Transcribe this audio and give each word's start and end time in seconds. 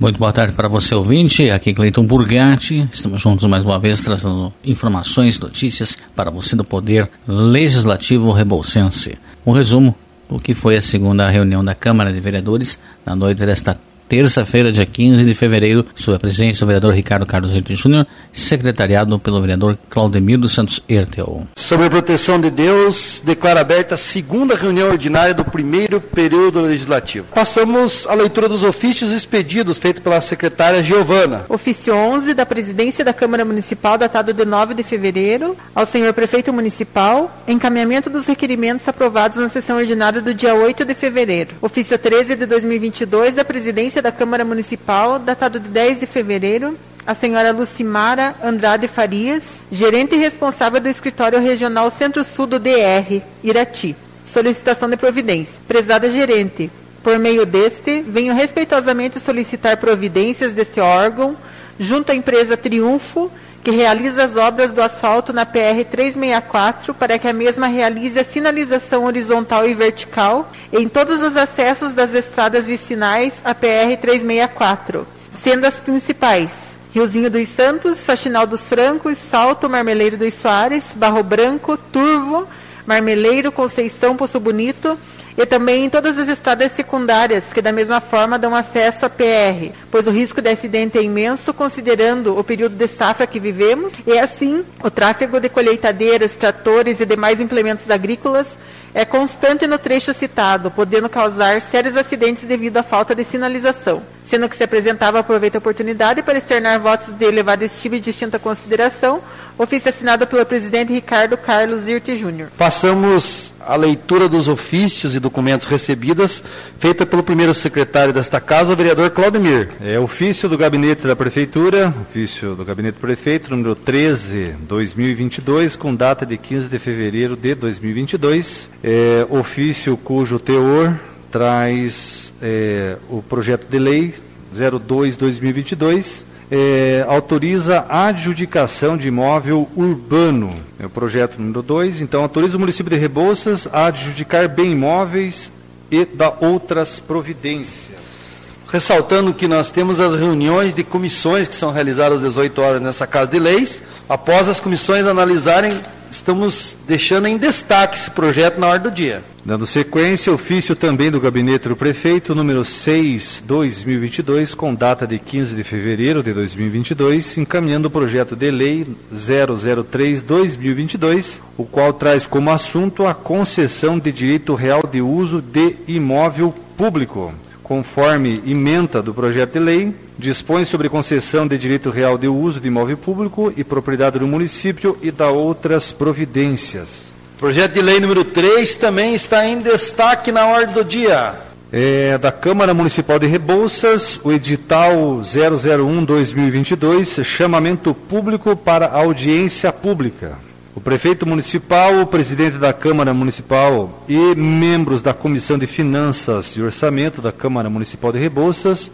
Muito 0.00 0.16
boa 0.16 0.32
tarde 0.32 0.54
para 0.54 0.68
você, 0.68 0.94
ouvinte. 0.94 1.50
Aqui 1.50 1.74
Cleiton 1.74 2.06
Burgatti. 2.06 2.88
Estamos 2.92 3.20
juntos 3.20 3.44
mais 3.46 3.64
uma 3.64 3.80
vez 3.80 4.00
trazendo 4.00 4.54
informações, 4.64 5.40
notícias 5.40 5.98
para 6.14 6.30
você 6.30 6.54
do 6.54 6.62
Poder 6.62 7.10
Legislativo 7.26 8.30
Rebolsense. 8.30 9.18
Um 9.44 9.50
resumo 9.50 9.92
do 10.30 10.38
que 10.38 10.54
foi 10.54 10.76
a 10.76 10.82
segunda 10.82 11.28
reunião 11.28 11.64
da 11.64 11.74
Câmara 11.74 12.12
de 12.12 12.20
Vereadores 12.20 12.80
na 13.04 13.16
noite 13.16 13.44
desta 13.44 13.80
terça-feira, 14.08 14.72
dia 14.72 14.86
15 14.86 15.24
de 15.24 15.34
fevereiro, 15.34 15.84
sob 15.94 16.16
a 16.16 16.18
presidência 16.18 16.60
do 16.60 16.66
vereador 16.66 16.94
Ricardo 16.94 17.26
Carlos 17.26 17.54
Erte 17.54 17.74
Júnior, 17.74 18.06
secretariado 18.32 19.18
pelo 19.18 19.40
vereador 19.40 19.78
Claudemir 19.90 20.38
dos 20.38 20.52
Santos 20.52 20.80
Ertel. 20.88 21.46
Sobre 21.56 21.86
a 21.86 21.90
proteção 21.90 22.40
de 22.40 22.50
Deus, 22.50 23.22
declara 23.24 23.60
aberta 23.60 23.94
a 23.94 23.98
segunda 23.98 24.54
reunião 24.54 24.88
ordinária 24.88 25.34
do 25.34 25.44
primeiro 25.44 26.00
período 26.00 26.62
legislativo. 26.62 27.26
Passamos 27.34 28.06
à 28.06 28.14
leitura 28.14 28.48
dos 28.48 28.62
ofícios 28.62 29.10
expedidos 29.10 29.78
feitos 29.78 30.02
pela 30.02 30.20
secretária 30.20 30.82
Giovana. 30.82 31.44
Ofício 31.48 31.94
11 31.94 32.32
da 32.32 32.46
presidência 32.46 33.04
da 33.04 33.12
Câmara 33.12 33.44
Municipal, 33.44 33.98
datado 33.98 34.32
de 34.32 34.44
9 34.44 34.74
de 34.74 34.82
fevereiro, 34.82 35.56
ao 35.74 35.84
senhor 35.84 36.12
prefeito 36.14 36.52
municipal, 36.52 37.42
encaminhamento 37.46 38.08
dos 38.08 38.26
requerimentos 38.26 38.88
aprovados 38.88 39.36
na 39.36 39.48
sessão 39.48 39.76
ordinária 39.76 40.22
do 40.22 40.32
dia 40.32 40.54
8 40.54 40.84
de 40.84 40.94
fevereiro. 40.94 41.50
Ofício 41.60 41.98
13 41.98 42.36
de 42.36 42.46
2022 42.46 43.34
da 43.34 43.44
presidência 43.44 43.97
da 44.02 44.12
Câmara 44.12 44.44
Municipal, 44.44 45.18
datado 45.18 45.58
de 45.60 45.68
10 45.68 46.00
de 46.00 46.06
fevereiro, 46.06 46.78
a 47.06 47.14
senhora 47.14 47.52
Lucimara 47.52 48.34
Andrade 48.42 48.86
Farias, 48.86 49.62
gerente 49.70 50.14
responsável 50.16 50.80
do 50.80 50.88
Escritório 50.88 51.40
Regional 51.40 51.90
Centro-Sul 51.90 52.46
do 52.46 52.58
DR, 52.58 53.22
Irati. 53.42 53.96
Solicitação 54.24 54.90
de 54.90 54.96
providência. 54.96 55.62
Prezada 55.66 56.10
gerente, 56.10 56.70
por 57.02 57.18
meio 57.18 57.46
deste, 57.46 58.02
venho 58.02 58.34
respeitosamente 58.34 59.18
solicitar 59.18 59.78
providências 59.78 60.52
desse 60.52 60.80
órgão 60.80 61.36
junto 61.80 62.12
à 62.12 62.14
empresa 62.14 62.56
Triunfo 62.56 63.30
que 63.62 63.70
realiza 63.70 64.24
as 64.24 64.36
obras 64.36 64.72
do 64.72 64.80
asfalto 64.80 65.32
na 65.32 65.44
PR 65.44 65.84
364 65.90 66.94
para 66.94 67.18
que 67.18 67.28
a 67.28 67.32
mesma 67.32 67.66
realize 67.66 68.18
a 68.18 68.24
sinalização 68.24 69.04
horizontal 69.04 69.66
e 69.66 69.74
vertical 69.74 70.50
em 70.72 70.88
todos 70.88 71.22
os 71.22 71.36
acessos 71.36 71.94
das 71.94 72.14
estradas 72.14 72.66
vicinais 72.66 73.34
à 73.44 73.54
PR 73.54 73.96
364, 74.00 75.06
sendo 75.30 75.66
as 75.66 75.80
principais 75.80 76.68
Riozinho 76.90 77.30
dos 77.30 77.48
Santos, 77.48 78.04
Faxinal 78.04 78.46
dos 78.46 78.68
Francos, 78.68 79.18
Salto, 79.18 79.68
Marmeleiro 79.68 80.16
dos 80.16 80.34
Soares, 80.34 80.94
Barro 80.96 81.22
Branco, 81.22 81.76
Turvo, 81.76 82.48
Marmeleiro, 82.86 83.52
Conceição, 83.52 84.16
Poço 84.16 84.40
Bonito, 84.40 84.98
e 85.38 85.46
também 85.46 85.84
em 85.84 85.88
todas 85.88 86.18
as 86.18 86.28
estradas 86.28 86.72
secundárias, 86.72 87.52
que 87.52 87.62
da 87.62 87.70
mesma 87.70 88.00
forma 88.00 88.36
dão 88.36 88.56
acesso 88.56 89.06
à 89.06 89.08
PR, 89.08 89.72
pois 89.88 90.08
o 90.08 90.10
risco 90.10 90.42
de 90.42 90.50
acidente 90.50 90.98
é 90.98 91.02
imenso, 91.02 91.54
considerando 91.54 92.36
o 92.36 92.42
período 92.42 92.74
de 92.74 92.88
safra 92.88 93.24
que 93.24 93.38
vivemos, 93.38 93.92
e 94.04 94.18
assim 94.18 94.64
o 94.82 94.90
tráfego 94.90 95.38
de 95.38 95.48
colheitadeiras, 95.48 96.32
tratores 96.32 96.98
e 97.00 97.06
demais 97.06 97.38
implementos 97.38 97.88
agrícolas 97.88 98.58
é 98.92 99.04
constante 99.04 99.64
no 99.68 99.78
trecho 99.78 100.12
citado, 100.12 100.72
podendo 100.72 101.08
causar 101.08 101.62
sérios 101.62 101.96
acidentes 101.96 102.44
devido 102.44 102.78
à 102.78 102.82
falta 102.82 103.14
de 103.14 103.22
sinalização. 103.22 104.02
Sendo 104.28 104.46
que 104.46 104.54
se 104.54 104.62
apresentava, 104.62 105.20
aproveita 105.20 105.56
a 105.56 105.58
oportunidade 105.58 106.22
para 106.22 106.36
externar 106.36 106.78
votos 106.78 107.14
de 107.14 107.24
elevado 107.24 107.64
estilo 107.64 107.94
e 107.94 108.00
distinta 108.00 108.38
consideração, 108.38 109.22
ofício 109.56 109.88
assinado 109.88 110.26
pelo 110.26 110.44
presidente 110.44 110.92
Ricardo 110.92 111.34
Carlos 111.38 111.88
Irte 111.88 112.14
Júnior. 112.14 112.50
Passamos 112.58 113.54
à 113.58 113.74
leitura 113.74 114.28
dos 114.28 114.46
ofícios 114.46 115.14
e 115.14 115.18
documentos 115.18 115.66
recebidos, 115.66 116.44
feita 116.78 117.06
pelo 117.06 117.22
primeiro 117.22 117.54
secretário 117.54 118.12
desta 118.12 118.38
casa, 118.38 118.74
o 118.74 118.76
vereador 118.76 119.08
Claudemir. 119.08 119.70
É 119.80 119.98
ofício 119.98 120.46
do 120.46 120.58
gabinete 120.58 121.06
da 121.06 121.16
prefeitura, 121.16 121.94
ofício 122.02 122.54
do 122.54 122.66
gabinete 122.66 122.96
do 122.96 123.00
prefeito, 123.00 123.50
número 123.50 123.74
13, 123.74 124.56
2022, 124.60 125.74
com 125.74 125.94
data 125.94 126.26
de 126.26 126.36
15 126.36 126.68
de 126.68 126.78
fevereiro 126.78 127.34
de 127.34 127.54
2022. 127.54 128.70
É, 128.84 129.26
ofício 129.30 129.96
cujo 129.96 130.38
teor 130.38 130.94
traz 131.30 132.32
é, 132.40 132.96
o 133.08 133.22
projeto 133.22 133.66
de 133.68 133.78
lei 133.78 134.14
02-2022 134.54 136.24
é, 136.50 137.04
autoriza 137.06 137.84
a 137.88 138.06
adjudicação 138.06 138.96
de 138.96 139.08
imóvel 139.08 139.68
urbano. 139.76 140.50
É 140.78 140.86
o 140.86 140.90
projeto 140.90 141.38
número 141.38 141.62
2. 141.62 142.00
Então, 142.00 142.22
autoriza 142.22 142.56
o 142.56 142.60
município 142.60 142.90
de 142.90 142.96
Rebouças 142.96 143.68
a 143.72 143.86
adjudicar 143.86 144.48
bem 144.48 144.72
imóveis 144.72 145.52
e 145.90 146.04
da 146.04 146.32
outras 146.40 146.98
providências. 146.98 148.36
Ressaltando 148.70 149.32
que 149.32 149.48
nós 149.48 149.70
temos 149.70 150.00
as 150.00 150.14
reuniões 150.14 150.74
de 150.74 150.84
comissões 150.84 151.48
que 151.48 151.54
são 151.54 151.72
realizadas 151.72 152.18
às 152.18 152.24
18 152.24 152.60
horas 152.60 152.82
nessa 152.82 153.06
Casa 153.06 153.30
de 153.30 153.38
Leis. 153.38 153.82
Após 154.08 154.48
as 154.48 154.60
comissões 154.60 155.06
analisarem 155.06 155.72
estamos 156.10 156.76
deixando 156.86 157.26
em 157.26 157.38
destaque 157.38 157.96
esse 157.96 158.10
projeto 158.10 158.58
na 158.58 158.66
ordem 158.68 158.90
do 158.90 158.94
dia. 158.94 159.22
Dando 159.44 159.66
sequência, 159.66 160.32
ofício 160.32 160.74
também 160.76 161.10
do 161.10 161.20
gabinete 161.20 161.68
do 161.68 161.76
prefeito, 161.76 162.34
número 162.34 162.64
6, 162.64 163.44
2022, 163.46 164.54
com 164.54 164.74
data 164.74 165.06
de 165.06 165.18
15 165.18 165.56
de 165.56 165.62
fevereiro 165.62 166.22
de 166.22 166.32
2022, 166.34 167.38
encaminhando 167.38 167.88
o 167.88 167.90
projeto 167.90 168.36
de 168.36 168.50
lei 168.50 168.86
003-2022, 169.12 171.40
o 171.56 171.64
qual 171.64 171.92
traz 171.92 172.26
como 172.26 172.50
assunto 172.50 173.06
a 173.06 173.14
concessão 173.14 173.98
de 173.98 174.12
direito 174.12 174.54
real 174.54 174.82
de 174.90 175.00
uso 175.00 175.40
de 175.40 175.76
imóvel 175.86 176.52
público 176.76 177.32
conforme 177.68 178.42
emenda 178.46 179.02
do 179.02 179.12
projeto 179.12 179.52
de 179.52 179.58
lei, 179.58 179.94
dispõe 180.18 180.64
sobre 180.64 180.88
concessão 180.88 181.46
de 181.46 181.56
direito 181.56 181.90
real 181.90 182.18
de 182.18 182.26
uso 182.26 182.58
de 182.58 182.66
imóvel 182.66 182.96
público 182.96 183.52
e 183.56 183.62
propriedade 183.62 184.18
do 184.18 184.26
município 184.26 184.98
e 185.00 185.12
da 185.12 185.30
outras 185.30 185.92
providências. 185.92 187.12
Projeto 187.38 187.74
de 187.74 187.82
lei 187.82 188.00
número 188.00 188.24
3 188.24 188.74
também 188.74 189.14
está 189.14 189.46
em 189.46 189.60
destaque 189.60 190.32
na 190.32 190.46
ordem 190.46 190.74
do 190.74 190.84
dia. 190.84 191.46
É 191.70 192.18
da 192.18 192.32
Câmara 192.32 192.74
Municipal 192.74 193.18
de 193.18 193.26
Rebouças, 193.26 194.18
o 194.24 194.32
edital 194.32 195.20
001-2022, 195.22 197.22
chamamento 197.22 197.94
público 197.94 198.56
para 198.56 198.88
audiência 198.88 199.72
pública. 199.72 200.38
O 200.74 200.80
prefeito 200.80 201.26
municipal, 201.26 202.00
o 202.00 202.06
presidente 202.06 202.56
da 202.56 202.72
Câmara 202.72 203.12
Municipal 203.12 204.02
e 204.08 204.34
membros 204.34 205.02
da 205.02 205.12
Comissão 205.12 205.58
de 205.58 205.66
Finanças 205.66 206.56
e 206.56 206.62
Orçamento 206.62 207.20
da 207.20 207.30
Câmara 207.30 207.68
Municipal 207.68 208.12
de 208.12 208.18
Rebouças, 208.18 208.90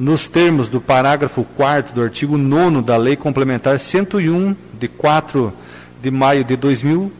nos 0.00 0.26
termos 0.26 0.66
do 0.66 0.80
parágrafo 0.80 1.44
4 1.56 1.94
do 1.94 2.00
artigo 2.00 2.38
9 2.38 2.80
da 2.80 2.96
Lei 2.96 3.16
Complementar 3.16 3.78
101, 3.78 4.56
de 4.78 4.88
4 4.88 5.52
de 6.02 6.10
maio 6.10 6.42
de 6.42 6.56
2000, 6.56 7.12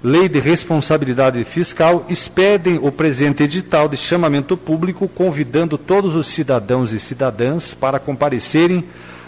Lei 0.00 0.28
de 0.28 0.38
Responsabilidade 0.38 1.42
Fiscal, 1.42 2.06
expedem 2.08 2.78
o 2.80 2.92
presente 2.92 3.42
edital 3.42 3.88
de 3.88 3.96
chamamento 3.96 4.56
público, 4.56 5.08
convidando 5.08 5.76
todos 5.76 6.14
os 6.14 6.28
cidadãos 6.28 6.92
e 6.92 7.00
cidadãs 7.00 7.74
para 7.74 7.98
comparecerem 7.98 8.84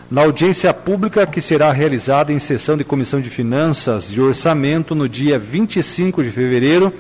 na 0.09 0.23
audiência 0.23 0.73
pública 0.73 1.27
que 1.27 1.41
será 1.41 1.73
realizada 1.73 2.33
em 2.33 2.39
sessão 2.39 2.77
de 2.77 2.85
Comissão 2.85 3.21
de 3.21 3.31
Finanças 3.31 4.11
e 4.17 4.21
Orçamento 4.21 4.95
no 4.95 5.09
dia 5.09 5.41
25 5.41 6.23
de 6.23 6.31
fevereiro 6.31 6.93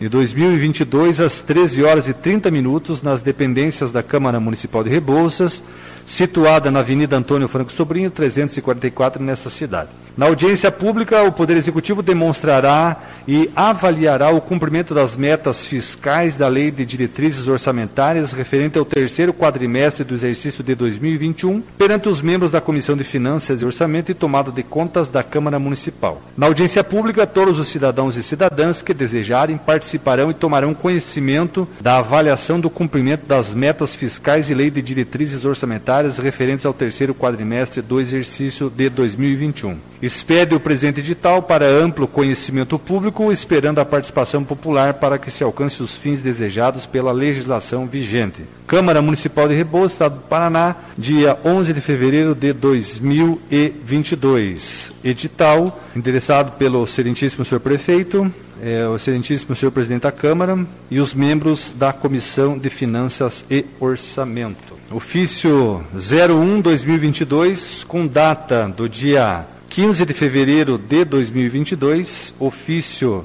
de 0.00 0.08
2022, 0.08 1.20
às 1.20 1.42
13 1.42 1.84
horas 1.84 2.08
e 2.08 2.14
30 2.14 2.50
minutos, 2.50 3.02
nas 3.02 3.20
dependências 3.20 3.90
da 3.90 4.02
Câmara 4.02 4.40
Municipal 4.40 4.82
de 4.82 4.88
Rebouças, 4.88 5.62
situada 6.06 6.70
na 6.70 6.78
Avenida 6.78 7.18
Antônio 7.18 7.46
Franco 7.46 7.70
Sobrinho, 7.70 8.10
344, 8.10 9.22
nessa 9.22 9.50
cidade. 9.50 9.90
Na 10.16 10.26
audiência 10.26 10.70
pública, 10.70 11.22
o 11.22 11.32
Poder 11.32 11.56
Executivo 11.56 12.02
demonstrará 12.02 12.96
e 13.26 13.50
avaliará 13.54 14.30
o 14.30 14.40
cumprimento 14.40 14.92
das 14.92 15.16
metas 15.16 15.64
fiscais 15.64 16.36
da 16.36 16.48
Lei 16.48 16.70
de 16.70 16.84
Diretrizes 16.84 17.48
Orçamentárias 17.48 18.32
referente 18.32 18.78
ao 18.78 18.84
terceiro 18.84 19.32
quadrimestre 19.32 20.04
do 20.04 20.14
exercício 20.14 20.64
de 20.64 20.74
2021 20.74 21.60
perante 21.78 22.08
os 22.08 22.22
membros 22.22 22.50
da 22.50 22.60
Comissão 22.60 22.96
de 22.96 23.04
Finanças 23.04 23.62
e 23.62 23.64
Orçamento 23.64 24.10
e 24.10 24.14
tomada 24.14 24.50
de 24.50 24.62
contas 24.62 25.08
da 25.08 25.22
Câmara 25.22 25.58
Municipal. 25.58 26.20
Na 26.36 26.46
audiência 26.46 26.82
pública, 26.82 27.26
todos 27.26 27.58
os 27.58 27.68
cidadãos 27.68 28.16
e 28.16 28.22
cidadãs 28.22 28.82
que 28.82 28.92
desejarem 28.92 29.56
participarão 29.56 30.30
e 30.30 30.34
tomarão 30.34 30.74
conhecimento 30.74 31.68
da 31.80 31.98
avaliação 31.98 32.58
do 32.58 32.68
cumprimento 32.68 33.26
das 33.26 33.54
metas 33.54 33.94
fiscais 33.94 34.50
e 34.50 34.54
Lei 34.54 34.70
de 34.70 34.82
Diretrizes 34.82 35.44
Orçamentárias 35.44 36.18
referentes 36.18 36.66
ao 36.66 36.74
terceiro 36.74 37.14
quadrimestre 37.14 37.80
do 37.80 38.00
exercício 38.00 38.68
de 38.68 38.88
2021. 38.88 39.78
Expede 40.10 40.54
o 40.56 40.60
presente 40.60 40.98
edital 40.98 41.40
para 41.40 41.64
amplo 41.64 42.08
conhecimento 42.08 42.76
público, 42.76 43.30
esperando 43.30 43.78
a 43.78 43.84
participação 43.84 44.42
popular 44.42 44.94
para 44.94 45.20
que 45.20 45.30
se 45.30 45.44
alcance 45.44 45.84
os 45.84 45.94
fins 45.94 46.20
desejados 46.20 46.84
pela 46.84 47.12
legislação 47.12 47.86
vigente. 47.86 48.42
Câmara 48.66 49.00
Municipal 49.00 49.46
de 49.46 49.54
Rebouças, 49.54 49.92
Estado 49.92 50.16
do 50.16 50.22
Paraná, 50.22 50.74
dia 50.98 51.38
11 51.44 51.72
de 51.72 51.80
fevereiro 51.80 52.34
de 52.34 52.52
2022. 52.52 54.92
Edital, 55.04 55.80
endereçado 55.94 56.50
pelo 56.58 56.82
Excelentíssimo 56.82 57.44
Senhor 57.44 57.60
Prefeito, 57.60 58.34
é, 58.60 58.88
o 58.88 58.96
Excelentíssimo 58.96 59.54
Senhor 59.54 59.70
Presidente 59.70 60.02
da 60.02 60.10
Câmara 60.10 60.58
e 60.90 60.98
os 60.98 61.14
membros 61.14 61.72
da 61.76 61.92
Comissão 61.92 62.58
de 62.58 62.68
Finanças 62.68 63.44
e 63.48 63.64
Orçamento. 63.78 64.74
ofício 64.90 65.84
01-2022, 65.96 67.86
com 67.86 68.08
data 68.08 68.66
do 68.66 68.88
dia 68.88 69.46
15 69.70 70.04
de 70.04 70.12
fevereiro 70.12 70.76
de 70.76 71.04
2022, 71.04 72.34
ofício 72.40 73.24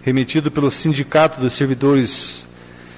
remetido 0.00 0.50
pelo 0.50 0.70
Sindicato 0.70 1.38
dos 1.38 1.52
Servidores 1.52 2.48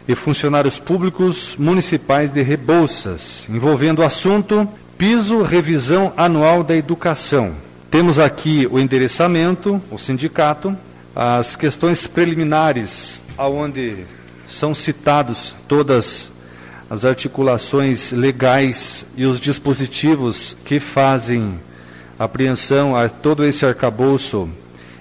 e 0.06 0.14
Funcionários 0.14 0.78
Públicos 0.78 1.56
Municipais 1.58 2.30
de 2.30 2.40
Rebouças, 2.40 3.48
envolvendo 3.50 3.98
o 3.98 4.04
assunto 4.04 4.68
piso 4.96 5.42
revisão 5.42 6.12
anual 6.16 6.62
da 6.62 6.76
educação. 6.76 7.56
Temos 7.90 8.20
aqui 8.20 8.68
o 8.70 8.78
endereçamento, 8.78 9.82
o 9.90 9.98
sindicato, 9.98 10.74
as 11.16 11.56
questões 11.56 12.06
preliminares, 12.06 13.20
aonde 13.36 14.04
são 14.46 14.72
citados 14.72 15.52
todas 15.66 16.30
as 16.88 17.04
articulações 17.04 18.12
legais 18.12 19.04
e 19.16 19.24
os 19.26 19.40
dispositivos 19.40 20.56
que 20.64 20.78
fazem 20.78 21.58
apreensão 22.18 22.96
a 22.96 23.08
todo 23.08 23.44
esse 23.44 23.64
arcabouço 23.64 24.48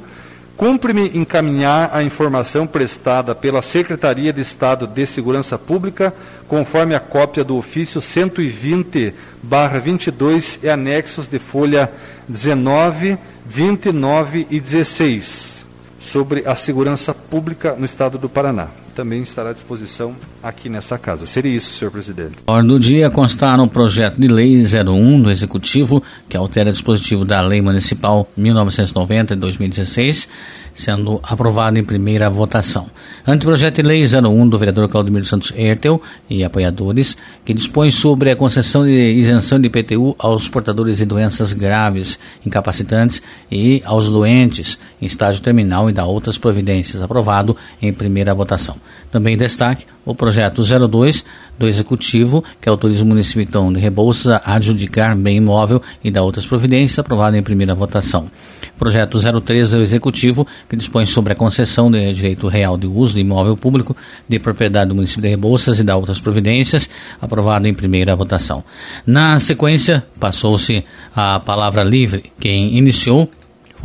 Cumpre-me 0.56 1.18
encaminhar 1.18 1.90
a 1.92 2.04
informação 2.04 2.64
prestada 2.66 3.34
pela 3.34 3.60
Secretaria 3.60 4.32
de 4.32 4.40
Estado 4.40 4.86
de 4.86 5.04
Segurança 5.04 5.58
Pública, 5.58 6.14
conforme 6.46 6.94
a 6.94 7.00
cópia 7.00 7.42
do 7.42 7.56
ofício 7.56 8.00
120-22 8.00 10.60
e 10.62 10.68
anexos 10.68 11.26
de 11.26 11.40
folha 11.40 11.90
19, 12.28 13.18
29 13.44 14.46
e 14.48 14.60
16, 14.60 15.66
sobre 15.98 16.46
a 16.46 16.54
segurança 16.54 17.12
pública 17.12 17.74
no 17.76 17.84
Estado 17.84 18.16
do 18.16 18.28
Paraná 18.28 18.83
também 18.94 19.22
estará 19.22 19.50
à 19.50 19.52
disposição 19.52 20.14
aqui 20.42 20.68
nessa 20.68 20.96
casa. 20.96 21.26
Seria 21.26 21.54
isso, 21.54 21.72
senhor 21.72 21.90
presidente. 21.90 22.36
Ordem 22.46 22.68
do 22.68 22.78
dia 22.78 23.10
constar 23.10 23.56
no 23.56 23.68
projeto 23.68 24.20
de 24.20 24.28
lei 24.28 24.62
01 24.64 25.22
do 25.22 25.30
Executivo, 25.30 26.02
que 26.28 26.36
altera 26.36 26.70
o 26.70 26.72
dispositivo 26.72 27.24
da 27.24 27.40
Lei 27.40 27.60
Municipal 27.60 28.28
1990 28.36 29.34
de 29.34 29.40
2016, 29.40 30.28
sendo 30.74 31.20
aprovado 31.22 31.78
em 31.78 31.84
primeira 31.84 32.28
votação. 32.28 32.86
Anteprojeto 33.26 33.80
de 33.80 33.88
lei 33.88 34.04
01 34.04 34.48
do 34.48 34.58
vereador 34.58 34.88
Claudemiro 34.88 35.24
Santos 35.24 35.52
Ertel 35.56 36.02
e 36.28 36.42
apoiadores, 36.42 37.16
que 37.44 37.54
dispõe 37.54 37.90
sobre 37.90 38.30
a 38.30 38.36
concessão 38.36 38.84
de 38.84 39.12
isenção 39.12 39.60
de 39.60 39.68
IPTU 39.68 40.16
aos 40.18 40.48
portadores 40.48 40.98
de 40.98 41.04
doenças 41.04 41.52
graves, 41.52 42.18
incapacitantes 42.44 43.22
e 43.50 43.80
aos 43.84 44.10
doentes 44.10 44.78
em 45.00 45.06
estágio 45.06 45.42
terminal 45.42 45.88
e 45.88 45.92
da 45.92 46.04
outras 46.04 46.36
providências, 46.36 47.02
aprovado 47.02 47.56
em 47.80 47.92
primeira 47.92 48.34
votação. 48.34 48.76
Também 49.14 49.36
destaque 49.36 49.86
o 50.04 50.12
projeto 50.12 50.60
02 50.64 51.24
do 51.56 51.68
Executivo, 51.68 52.42
que 52.60 52.68
autoriza 52.68 53.04
o 53.04 53.06
município 53.06 53.42
então, 53.42 53.72
de 53.72 53.78
Rebouças 53.78 54.26
a 54.44 54.56
adjudicar 54.56 55.14
bem 55.14 55.36
imóvel 55.36 55.80
e 56.02 56.10
da 56.10 56.20
outras 56.20 56.44
providências, 56.44 56.98
aprovado 56.98 57.36
em 57.36 57.42
primeira 57.42 57.76
votação. 57.76 58.28
Projeto 58.76 59.20
03 59.40 59.70
do 59.70 59.80
Executivo, 59.80 60.44
que 60.68 60.74
dispõe 60.74 61.06
sobre 61.06 61.32
a 61.32 61.36
concessão 61.36 61.92
de 61.92 62.12
direito 62.12 62.48
real 62.48 62.76
de 62.76 62.88
uso 62.88 63.14
de 63.14 63.20
imóvel 63.20 63.54
público 63.54 63.96
de 64.28 64.40
propriedade 64.40 64.88
do 64.88 64.96
município 64.96 65.22
de 65.22 65.28
Rebouças 65.28 65.78
e 65.78 65.84
da 65.84 65.94
outras 65.94 66.18
providências, 66.18 66.90
aprovado 67.20 67.68
em 67.68 67.72
primeira 67.72 68.16
votação. 68.16 68.64
Na 69.06 69.38
sequência, 69.38 70.04
passou-se 70.18 70.84
a 71.14 71.38
palavra 71.38 71.84
livre. 71.84 72.32
Quem 72.40 72.76
iniciou 72.76 73.30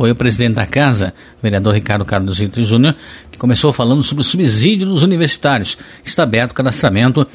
foi 0.00 0.12
o 0.12 0.14
presidente 0.14 0.54
da 0.54 0.66
casa, 0.66 1.12
vereador 1.42 1.74
Ricardo 1.74 2.06
Carlos 2.06 2.38
Rito 2.38 2.62
Júnior, 2.62 2.96
que 3.30 3.38
começou 3.38 3.70
falando 3.70 4.02
sobre 4.02 4.22
o 4.22 4.24
subsídio 4.24 4.86
dos 4.86 5.02
universitários. 5.02 5.76
Está 6.02 6.22
aberto 6.22 6.52
o 6.52 6.54
cadastramento 6.54 7.26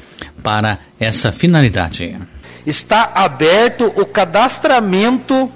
para 0.42 0.80
essa 0.98 1.30
finalidade. 1.30 2.18
Está 2.66 3.12
aberto 3.14 3.84
o 3.94 4.04
cadastramento 4.04 5.48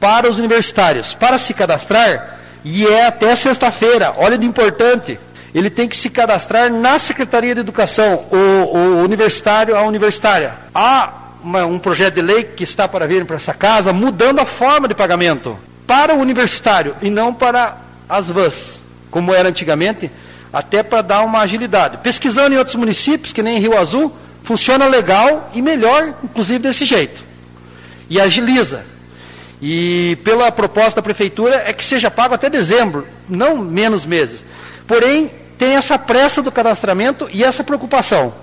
para 0.00 0.26
os 0.26 0.38
universitários. 0.38 1.12
Para 1.12 1.36
se 1.36 1.52
cadastrar, 1.52 2.40
e 2.64 2.86
é 2.86 3.08
até 3.08 3.36
sexta-feira, 3.36 4.14
olha 4.16 4.38
de 4.38 4.46
importante, 4.46 5.20
ele 5.54 5.68
tem 5.68 5.86
que 5.86 5.94
se 5.94 6.08
cadastrar 6.08 6.72
na 6.72 6.98
Secretaria 6.98 7.54
de 7.54 7.60
Educação, 7.60 8.24
o, 8.30 8.36
o 8.74 9.02
universitário, 9.04 9.76
a 9.76 9.82
universitária. 9.82 10.54
Há 10.74 11.12
uma, 11.42 11.66
um 11.66 11.78
projeto 11.78 12.14
de 12.14 12.22
lei 12.22 12.42
que 12.42 12.64
está 12.64 12.88
para 12.88 13.06
vir 13.06 13.26
para 13.26 13.36
essa 13.36 13.52
casa, 13.52 13.92
mudando 13.92 14.38
a 14.38 14.46
forma 14.46 14.88
de 14.88 14.94
pagamento 14.94 15.58
para 15.86 16.14
o 16.14 16.18
universitário 16.18 16.96
e 17.02 17.10
não 17.10 17.32
para 17.32 17.78
as 18.08 18.28
vans, 18.28 18.84
como 19.10 19.34
era 19.34 19.48
antigamente, 19.48 20.10
até 20.52 20.82
para 20.82 21.02
dar 21.02 21.22
uma 21.22 21.40
agilidade. 21.40 21.98
Pesquisando 21.98 22.54
em 22.54 22.58
outros 22.58 22.76
municípios, 22.76 23.32
que 23.32 23.42
nem 23.42 23.58
Rio 23.58 23.76
Azul, 23.76 24.14
funciona 24.42 24.86
legal 24.86 25.50
e 25.54 25.60
melhor, 25.60 26.14
inclusive 26.22 26.60
desse 26.60 26.84
jeito. 26.84 27.24
E 28.08 28.20
agiliza. 28.20 28.84
E 29.60 30.18
pela 30.22 30.52
proposta 30.52 31.00
da 31.00 31.02
prefeitura 31.02 31.64
é 31.66 31.72
que 31.72 31.82
seja 31.82 32.10
pago 32.10 32.34
até 32.34 32.50
dezembro, 32.50 33.06
não 33.28 33.56
menos 33.56 34.04
meses. 34.04 34.44
Porém, 34.86 35.30
tem 35.56 35.74
essa 35.74 35.98
pressa 35.98 36.42
do 36.42 36.52
cadastramento 36.52 37.28
e 37.32 37.42
essa 37.42 37.64
preocupação. 37.64 38.34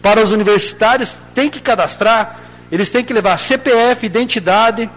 Para 0.00 0.22
os 0.22 0.32
universitários, 0.32 1.16
tem 1.34 1.50
que 1.50 1.60
cadastrar, 1.60 2.40
eles 2.72 2.88
têm 2.88 3.04
que 3.04 3.12
levar 3.12 3.36
CPF, 3.36 4.06
identidade, 4.06 4.88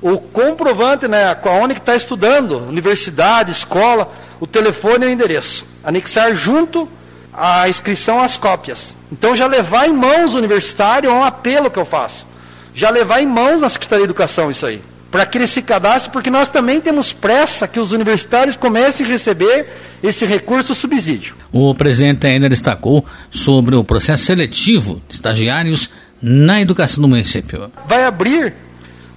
o 0.00 0.18
comprovante, 0.18 1.08
né, 1.08 1.36
onde 1.62 1.74
que 1.74 1.80
está 1.80 1.96
estudando, 1.96 2.58
universidade, 2.58 3.50
escola, 3.50 4.12
o 4.38 4.46
telefone 4.46 5.06
e 5.06 5.08
o 5.08 5.10
endereço. 5.10 5.64
Anexar 5.82 6.34
junto 6.34 6.88
a 7.32 7.68
inscrição 7.68 8.20
às 8.20 8.36
cópias. 8.36 8.96
Então 9.12 9.36
já 9.36 9.46
levar 9.46 9.88
em 9.88 9.92
mãos 9.92 10.34
o 10.34 10.38
universitário 10.38 11.10
é 11.10 11.12
um 11.12 11.24
apelo 11.24 11.70
que 11.70 11.78
eu 11.78 11.84
faço. 11.84 12.26
Já 12.74 12.90
levar 12.90 13.22
em 13.22 13.26
mãos 13.26 13.62
na 13.62 13.68
Secretaria 13.68 14.04
de 14.04 14.10
Educação 14.10 14.50
isso 14.50 14.66
aí. 14.66 14.82
Para 15.10 15.24
que 15.24 15.38
ele 15.38 15.46
se 15.46 15.62
cadastre, 15.62 16.10
porque 16.10 16.30
nós 16.30 16.50
também 16.50 16.80
temos 16.80 17.12
pressa 17.12 17.66
que 17.66 17.80
os 17.80 17.92
universitários 17.92 18.56
comecem 18.56 19.06
a 19.06 19.08
receber 19.08 19.66
esse 20.02 20.26
recurso 20.26 20.74
subsídio. 20.74 21.36
O 21.52 21.74
presidente 21.74 22.26
ainda 22.26 22.48
destacou 22.48 23.04
sobre 23.30 23.76
o 23.76 23.84
processo 23.84 24.24
seletivo 24.24 25.00
de 25.08 25.14
estagiários 25.14 25.90
na 26.20 26.60
educação 26.60 27.00
do 27.00 27.08
município. 27.08 27.70
Vai 27.86 28.04
abrir 28.04 28.52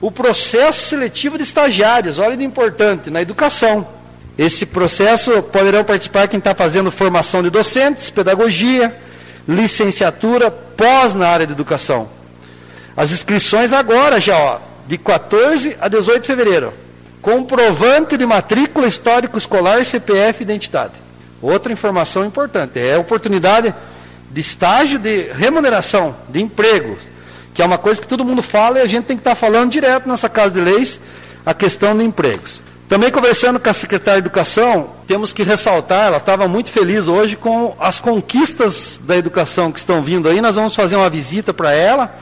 o 0.01 0.09
processo 0.09 0.87
seletivo 0.87 1.37
de 1.37 1.43
estagiários, 1.43 2.19
olha 2.19 2.37
de 2.37 2.43
importante, 2.43 3.09
na 3.09 3.21
educação. 3.21 3.87
Esse 4.37 4.65
processo 4.65 5.43
poderão 5.43 5.83
participar 5.83 6.27
quem 6.27 6.37
está 6.37 6.55
fazendo 6.55 6.89
formação 6.89 7.43
de 7.43 7.49
docentes, 7.49 8.09
pedagogia, 8.09 8.95
licenciatura 9.47 10.49
pós 10.49 11.13
na 11.13 11.27
área 11.27 11.45
de 11.45 11.51
educação. 11.51 12.07
As 12.95 13.11
inscrições 13.11 13.73
agora 13.73 14.21
já, 14.21 14.37
ó, 14.37 14.59
de 14.87 14.97
14 14.97 15.75
a 15.81 15.89
18 15.89 16.21
de 16.21 16.27
fevereiro. 16.27 16.73
Comprovante 17.21 18.15
de 18.15 18.25
matrícula 18.25 18.87
histórico 18.87 19.37
escolar, 19.37 19.83
CPF 19.83 20.41
e 20.41 20.43
identidade. 20.43 20.93
Outra 21.41 21.73
informação 21.73 22.25
importante, 22.25 22.79
é 22.79 22.95
a 22.95 22.99
oportunidade 22.99 23.73
de 24.31 24.39
estágio 24.41 24.99
de 24.99 25.23
remuneração, 25.33 26.15
de 26.29 26.41
emprego, 26.41 26.97
que 27.59 27.63
é 27.63 27.65
uma 27.65 27.77
coisa 27.77 27.99
que 27.99 28.07
todo 28.07 28.23
mundo 28.23 28.41
fala 28.41 28.79
e 28.79 28.81
a 28.81 28.87
gente 28.87 29.03
tem 29.03 29.17
que 29.17 29.19
estar 29.19 29.35
falando 29.35 29.69
direto 29.69 30.07
nessa 30.07 30.29
Casa 30.29 30.53
de 30.53 30.61
Leis, 30.61 31.01
a 31.45 31.53
questão 31.53 31.97
de 31.97 32.05
empregos. 32.05 32.63
Também 32.87 33.11
conversando 33.11 33.59
com 33.59 33.69
a 33.69 33.73
secretária 33.73 34.21
de 34.21 34.27
Educação, 34.29 34.91
temos 35.05 35.33
que 35.33 35.43
ressaltar, 35.43 36.05
ela 36.05 36.17
estava 36.19 36.47
muito 36.47 36.69
feliz 36.69 37.09
hoje 37.09 37.35
com 37.35 37.75
as 37.77 37.99
conquistas 37.99 38.97
da 39.03 39.17
educação 39.17 39.73
que 39.73 39.79
estão 39.79 40.01
vindo 40.01 40.29
aí. 40.29 40.39
Nós 40.39 40.55
vamos 40.55 40.73
fazer 40.73 40.95
uma 40.95 41.09
visita 41.09 41.53
para 41.53 41.73
ela. 41.73 42.15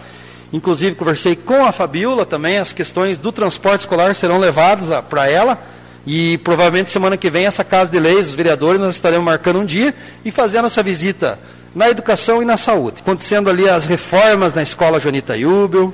Inclusive, 0.51 0.95
conversei 0.95 1.35
com 1.35 1.67
a 1.67 1.71
Fabiola 1.71 2.25
também, 2.25 2.57
as 2.57 2.73
questões 2.73 3.19
do 3.19 3.31
transporte 3.31 3.81
escolar 3.81 4.15
serão 4.15 4.39
levadas 4.39 4.89
para 5.07 5.29
ela. 5.29 5.61
E 6.03 6.39
provavelmente 6.39 6.89
semana 6.89 7.15
que 7.15 7.29
vem, 7.29 7.45
essa 7.45 7.63
Casa 7.63 7.91
de 7.91 7.99
Leis, 7.99 8.29
os 8.29 8.33
vereadores, 8.33 8.81
nós 8.81 8.95
estaremos 8.95 9.23
marcando 9.23 9.59
um 9.59 9.65
dia 9.65 9.93
e 10.25 10.31
fazendo 10.31 10.65
essa 10.65 10.81
visita 10.81 11.37
na 11.77 11.91
educação 11.91 12.41
e 12.41 12.45
na 12.45 12.57
saúde. 12.57 13.01
Acontecendo 13.01 13.51
ali 13.51 13.69
as 13.69 13.85
reformas 13.85 14.51
na 14.51 14.63
escola 14.63 14.99
Jonita 14.99 15.37
Yubel, 15.37 15.93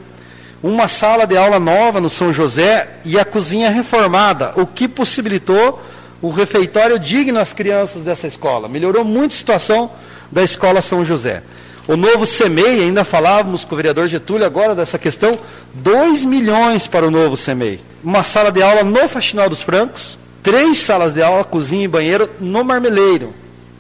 uma 0.64 0.88
sala 0.88 1.28
de 1.28 1.36
aula 1.36 1.60
nova 1.60 2.00
no 2.00 2.10
São 2.10 2.32
José 2.32 2.88
e 3.04 3.20
a 3.20 3.26
cozinha 3.26 3.70
reformada, 3.70 4.54
o 4.56 4.66
que 4.66 4.88
possibilitou 4.88 5.84
o 6.22 6.30
refeitório 6.30 6.98
digno 6.98 7.38
às 7.38 7.52
crianças 7.52 8.02
dessa 8.02 8.26
escola. 8.26 8.70
Melhorou 8.70 9.04
muito 9.04 9.34
a 9.34 9.36
situação 9.36 9.92
da 10.32 10.42
escola 10.42 10.82
São 10.82 11.04
José. 11.04 11.44
O 11.86 11.98
novo 11.98 12.26
CEMEI, 12.26 12.84
ainda 12.84 13.04
falávamos 13.04 13.66
com 13.66 13.74
o 13.74 13.76
vereador 13.76 14.08
Getúlio 14.08 14.46
agora 14.46 14.74
dessa 14.74 14.98
questão, 14.98 15.38
2 15.74 16.24
milhões 16.24 16.88
para 16.88 17.06
o 17.06 17.12
novo 17.12 17.36
CEMEI. 17.36 17.82
Uma 18.02 18.24
sala 18.24 18.54
de 18.54 18.64
aula 18.64 18.86
no 18.86 19.10
Faxinal 19.10 19.50
dos 19.50 19.62
Francos, 19.62 20.18
três 20.42 20.78
salas 20.78 21.14
de 21.14 21.22
aula, 21.22 21.44
cozinha 21.44 21.84
e 21.84 21.90
banheiro 21.90 22.30
no 22.40 22.64
Marmeleiro, 22.64 23.34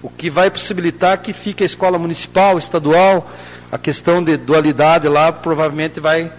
o 0.03 0.09
que 0.09 0.29
vai 0.29 0.51
possibilitar 0.51 1.17
que 1.19 1.31
fique 1.31 1.63
a 1.63 1.65
escola 1.65 1.97
municipal, 1.97 2.57
estadual, 2.57 3.31
a 3.71 3.77
questão 3.77 4.21
de 4.21 4.35
dualidade 4.35 5.07
lá 5.07 5.31
provavelmente 5.31 6.01
vai 6.01 6.29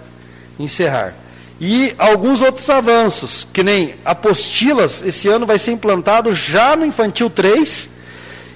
encerrar. 0.58 1.14
E 1.58 1.94
alguns 1.98 2.42
outros 2.42 2.68
avanços, 2.68 3.46
que 3.52 3.62
nem 3.62 3.94
apostilas, 4.04 5.02
esse 5.02 5.28
ano 5.28 5.46
vai 5.46 5.58
ser 5.58 5.72
implantado 5.72 6.34
já 6.34 6.76
no 6.76 6.84
infantil 6.84 7.30
3 7.30 7.90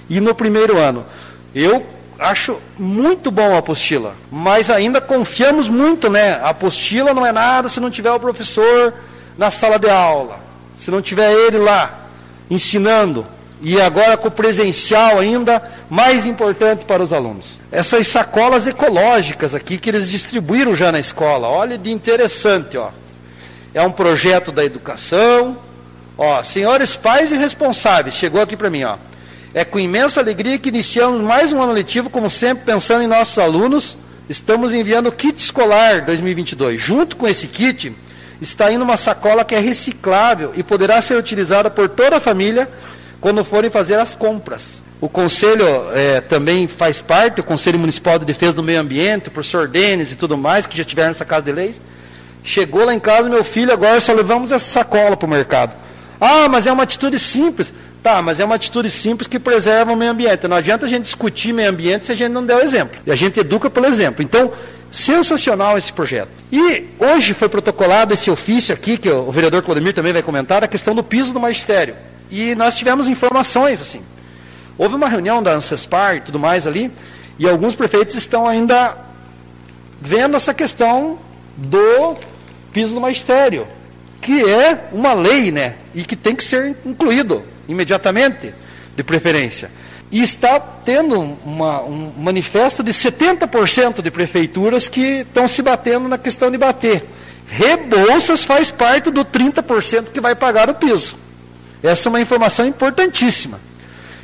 e 0.09 0.19
no 0.19 0.35
primeiro 0.35 0.77
ano. 0.77 1.05
Eu 1.55 1.85
acho 2.19 2.57
muito 2.77 3.31
bom 3.31 3.55
a 3.55 3.59
apostila, 3.59 4.15
mas 4.31 4.69
ainda 4.69 5.01
confiamos 5.01 5.67
muito, 5.69 6.09
né? 6.09 6.33
A 6.33 6.49
apostila 6.49 7.13
não 7.13 7.25
é 7.25 7.31
nada 7.31 7.67
se 7.67 7.79
não 7.79 7.89
tiver 7.89 8.11
o 8.11 8.19
professor 8.19 8.93
na 9.37 9.49
sala 9.49 9.79
de 9.79 9.89
aula, 9.89 10.39
se 10.75 10.91
não 10.91 11.01
tiver 11.01 11.31
ele 11.31 11.57
lá 11.57 12.05
ensinando, 12.49 13.23
e 13.61 13.79
agora 13.79 14.15
com 14.15 14.29
o 14.29 14.31
presencial 14.31 15.19
ainda 15.19 15.61
mais 15.89 16.25
importante 16.25 16.85
para 16.85 17.03
os 17.03 17.11
alunos. 17.11 17.61
Essas 17.71 18.07
sacolas 18.07 18.67
ecológicas 18.67 19.53
aqui 19.53 19.77
que 19.77 19.89
eles 19.89 20.09
distribuíram 20.09 20.73
já 20.73 20.91
na 20.91 20.99
escola, 20.99 21.47
olha 21.47 21.77
de 21.77 21.91
interessante, 21.91 22.77
ó. 22.77 22.89
É 23.73 23.81
um 23.81 23.91
projeto 23.91 24.51
da 24.51 24.63
educação. 24.63 25.57
Ó, 26.17 26.43
senhores 26.43 26.95
pais 26.95 27.31
e 27.31 27.37
responsáveis, 27.37 28.15
chegou 28.15 28.41
aqui 28.41 28.57
para 28.57 28.69
mim, 28.69 28.83
ó. 28.83 28.97
É 29.53 29.63
com 29.63 29.79
imensa 29.79 30.19
alegria 30.19 30.57
que 30.57 30.69
iniciamos 30.69 31.21
mais 31.21 31.51
um 31.51 31.61
ano 31.61 31.73
letivo, 31.73 32.09
como 32.09 32.29
sempre, 32.29 32.65
pensando 32.65 33.03
em 33.03 33.07
nossos 33.07 33.37
alunos. 33.39 33.97
Estamos 34.29 34.73
enviando 34.73 35.07
o 35.07 35.11
kit 35.11 35.39
escolar 35.39 36.05
2022. 36.05 36.79
Junto 36.79 37.15
com 37.15 37.27
esse 37.27 37.47
kit, 37.47 37.95
está 38.41 38.71
indo 38.71 38.83
uma 38.83 38.97
sacola 38.97 39.43
que 39.43 39.55
é 39.55 39.59
reciclável 39.59 40.51
e 40.55 40.61
poderá 40.61 41.01
ser 41.01 41.17
utilizada 41.17 41.69
por 41.69 41.89
toda 41.89 42.17
a 42.17 42.19
família 42.19 42.69
quando 43.19 43.43
forem 43.43 43.69
fazer 43.69 43.95
as 43.95 44.15
compras. 44.15 44.83
O 45.01 45.07
Conselho 45.07 45.65
é, 45.93 46.19
também 46.21 46.67
faz 46.67 46.99
parte, 46.99 47.39
o 47.39 47.43
Conselho 47.43 47.79
Municipal 47.79 48.19
de 48.19 48.25
Defesa 48.25 48.53
do 48.53 48.63
Meio 48.63 48.81
Ambiente, 48.81 49.29
o 49.29 49.31
professor 49.31 49.67
Denis 49.67 50.11
e 50.11 50.15
tudo 50.15 50.37
mais, 50.37 50.67
que 50.67 50.77
já 50.77 50.83
tiveram 50.83 51.09
nessa 51.09 51.25
Casa 51.25 51.45
de 51.45 51.51
Leis. 51.51 51.81
Chegou 52.43 52.85
lá 52.85 52.93
em 52.93 52.99
casa, 52.99 53.29
meu 53.29 53.43
filho, 53.43 53.71
agora 53.71 53.99
só 54.01 54.13
levamos 54.13 54.51
essa 54.51 54.65
sacola 54.65 55.15
para 55.15 55.25
o 55.25 55.29
mercado. 55.29 55.75
Ah, 56.19 56.49
mas 56.49 56.67
é 56.67 56.71
uma 56.71 56.83
atitude 56.83 57.17
simples. 57.17 57.73
Tá, 58.01 58.21
mas 58.21 58.39
é 58.39 58.45
uma 58.45 58.55
atitude 58.55 58.89
simples 58.89 59.27
que 59.27 59.37
preserva 59.37 59.91
o 59.91 59.95
meio 59.95 60.11
ambiente. 60.11 60.47
Não 60.47 60.55
adianta 60.55 60.85
a 60.85 60.89
gente 60.89 61.03
discutir 61.03 61.51
meio 61.51 61.69
ambiente 61.69 62.05
se 62.05 62.11
a 62.13 62.15
gente 62.15 62.31
não 62.31 62.45
der 62.45 62.55
o 62.55 62.61
exemplo. 62.61 62.97
E 63.05 63.11
a 63.11 63.15
gente 63.15 63.39
educa 63.39 63.69
pelo 63.69 63.85
exemplo. 63.85 64.23
Então, 64.23 64.51
sensacional 64.89 65.77
esse 65.77 65.91
projeto. 65.91 66.29
E 66.51 66.87
hoje 66.97 67.33
foi 67.33 67.49
protocolado 67.49 68.13
esse 68.13 68.31
ofício 68.31 68.73
aqui, 68.73 68.97
que 68.97 69.09
o 69.09 69.31
vereador 69.31 69.61
Claudemir 69.63 69.93
também 69.93 70.13
vai 70.13 70.21
comentar, 70.21 70.63
a 70.63 70.67
questão 70.67 70.95
do 70.95 71.03
piso 71.03 71.33
do 71.33 71.39
magistério. 71.39 71.95
E 72.29 72.55
nós 72.55 72.75
tivemos 72.75 73.07
informações, 73.07 73.81
assim. 73.81 74.01
Houve 74.77 74.95
uma 74.95 75.09
reunião 75.09 75.41
da 75.43 75.53
Ancespar 75.53 76.17
e 76.17 76.21
tudo 76.21 76.39
mais 76.39 76.65
ali, 76.65 76.91
e 77.37 77.47
alguns 77.47 77.75
prefeitos 77.75 78.15
estão 78.15 78.47
ainda 78.47 78.95
vendo 80.01 80.35
essa 80.37 80.53
questão 80.53 81.19
do 81.57 82.15
piso 82.71 82.93
do 82.93 83.01
magistério, 83.01 83.67
que 84.21 84.43
é 84.43 84.87
uma 84.91 85.13
lei, 85.13 85.51
né? 85.51 85.75
E 85.93 86.03
que 86.03 86.15
tem 86.15 86.35
que 86.35 86.43
ser 86.43 86.75
incluído 86.85 87.43
imediatamente, 87.67 88.53
de 88.95 89.03
preferência. 89.03 89.69
E 90.11 90.21
está 90.21 90.59
tendo 90.59 91.37
uma, 91.45 91.81
um 91.83 92.13
manifesto 92.17 92.83
de 92.83 92.91
70% 92.91 94.01
de 94.01 94.09
prefeituras 94.09 94.87
que 94.87 95.19
estão 95.19 95.47
se 95.47 95.61
batendo 95.61 96.07
na 96.07 96.17
questão 96.17 96.49
de 96.49 96.57
bater. 96.57 97.05
Rebouças 97.47 98.43
faz 98.43 98.71
parte 98.71 99.11
do 99.11 99.23
30% 99.23 100.11
que 100.11 100.19
vai 100.19 100.35
pagar 100.35 100.69
o 100.69 100.75
piso. 100.75 101.15
Essa 101.81 102.07
é 102.07 102.09
uma 102.09 102.21
informação 102.21 102.65
importantíssima. 102.65 103.59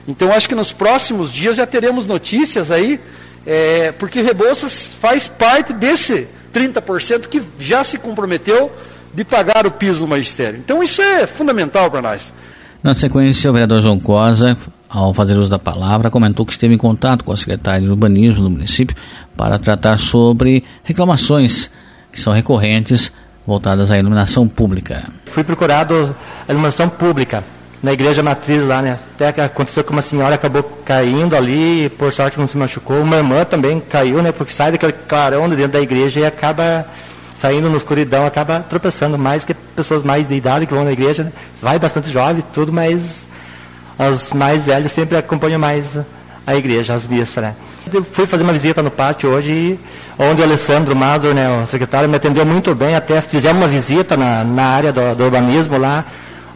Então, 0.08 0.32
acho 0.32 0.48
que 0.48 0.56
nos 0.56 0.72
próximos 0.72 1.34
dias 1.34 1.56
já 1.56 1.66
teremos 1.66 2.08
notícias 2.08 2.72
aí, 2.72 3.00
é, 3.46 3.92
porque 3.94 4.22
Rebouças 4.22 4.96
faz 5.00 5.28
parte 5.28 5.74
desse 5.74 6.28
30% 6.54 7.28
que 7.28 7.42
já 7.60 7.84
se 7.84 7.98
comprometeu 7.98 8.72
de 9.14 9.24
pagar 9.24 9.66
o 9.66 9.72
piso 9.72 10.02
do 10.02 10.08
magistério. 10.08 10.60
Então, 10.60 10.84
isso 10.84 11.02
é 11.02 11.26
fundamental 11.26 11.90
para 11.90 12.02
nós. 12.02 12.34
Na 12.84 12.94
sequência, 12.94 13.50
o 13.50 13.54
vereador 13.54 13.82
João 13.82 14.00
Cosa, 14.00 14.56
ao 14.88 15.14
fazer 15.14 15.38
uso 15.38 15.50
da 15.50 15.58
palavra, 15.58 16.12
comentou 16.12 16.46
que 16.46 16.52
esteve 16.52 16.76
em 16.76 16.78
contato 16.78 17.24
com 17.24 17.32
a 17.32 17.38
secretária 17.38 17.82
de 17.82 17.90
urbanismo 17.90 18.44
do 18.44 18.50
município 18.50 18.96
para 19.36 19.58
tratar 19.58 19.98
sobre 19.98 20.64
reclamações 20.84 21.72
que 22.12 22.22
são 22.22 22.32
recorrentes 22.32 23.12
voltadas 23.46 23.92
à 23.92 23.98
iluminação 23.98 24.48
pública. 24.48 25.04
Fui 25.26 25.44
procurado 25.44 26.16
a 26.48 26.52
iluminação 26.52 26.90
pública 26.90 27.44
na 27.84 27.94
igreja 27.94 28.24
matriz 28.24 28.66
lá, 28.66 28.82
né? 28.82 28.98
Até 29.16 29.44
aconteceu 29.44 29.84
que 29.84 29.92
uma 29.92 30.02
senhora 30.02 30.36
acabou 30.36 30.64
caindo 30.84 31.36
ali, 31.36 31.90
por 31.98 32.12
sorte 32.12 32.40
não 32.40 32.48
se 32.48 32.58
machucou. 32.58 33.02
Uma 33.02 33.18
irmã 33.18 33.46
também 33.46 33.80
caiu, 33.80 34.22
né? 34.24 34.32
Porque 34.32 34.52
sai 34.52 34.72
daquele 34.72 34.94
clarão 34.94 35.48
de 35.48 35.56
dentro 35.56 35.74
da 35.74 35.82
igreja 35.82 36.20
e 36.20 36.26
acaba 36.26 36.86
saindo 37.38 37.70
na 37.70 37.78
escuridão, 37.78 38.26
acaba 38.26 38.62
tropeçando 38.62 39.18
mais 39.18 39.46
que 39.46 39.54
pessoas 39.54 40.04
mais 40.04 40.26
de 40.26 40.34
idade 40.34 40.66
que 40.66 40.74
vão 40.74 40.84
na 40.84 40.92
igreja. 40.92 41.24
Né? 41.24 41.32
Vai 41.62 41.78
bastante 41.78 42.10
jovens, 42.10 42.46
tudo, 42.52 42.74
mas 42.74 43.28
os 44.00 44.34
mais 44.34 44.66
velhos 44.66 44.92
sempre 44.92 45.18
acompanham 45.18 45.60
mais 45.60 46.00
a 46.46 46.56
igreja, 46.56 46.94
as 46.94 47.08
missas, 47.08 47.44
né? 47.44 47.56
Eu 47.92 48.04
fui 48.04 48.26
fazer 48.26 48.44
uma 48.44 48.54
visita 48.54 48.82
no 48.82 48.92
pátio 48.92 49.30
hoje, 49.30 49.80
onde 50.18 50.42
o 50.42 50.44
Alessandro 50.44 50.96
Mazur, 50.96 51.34
né, 51.34 51.62
o 51.62 51.66
secretário, 51.66 52.10
me 52.10 52.16
atendeu 52.16 52.46
muito 52.46 52.74
bem, 52.76 52.96
até 52.96 53.22
fizemos 53.22 53.62
uma 53.62 53.68
visita 53.68 54.16
na, 54.16 54.44
na 54.44 54.64
área 54.64 54.94
do, 54.94 55.16
do 55.16 55.24
urbanismo 55.24 55.78
lá, 55.78 56.06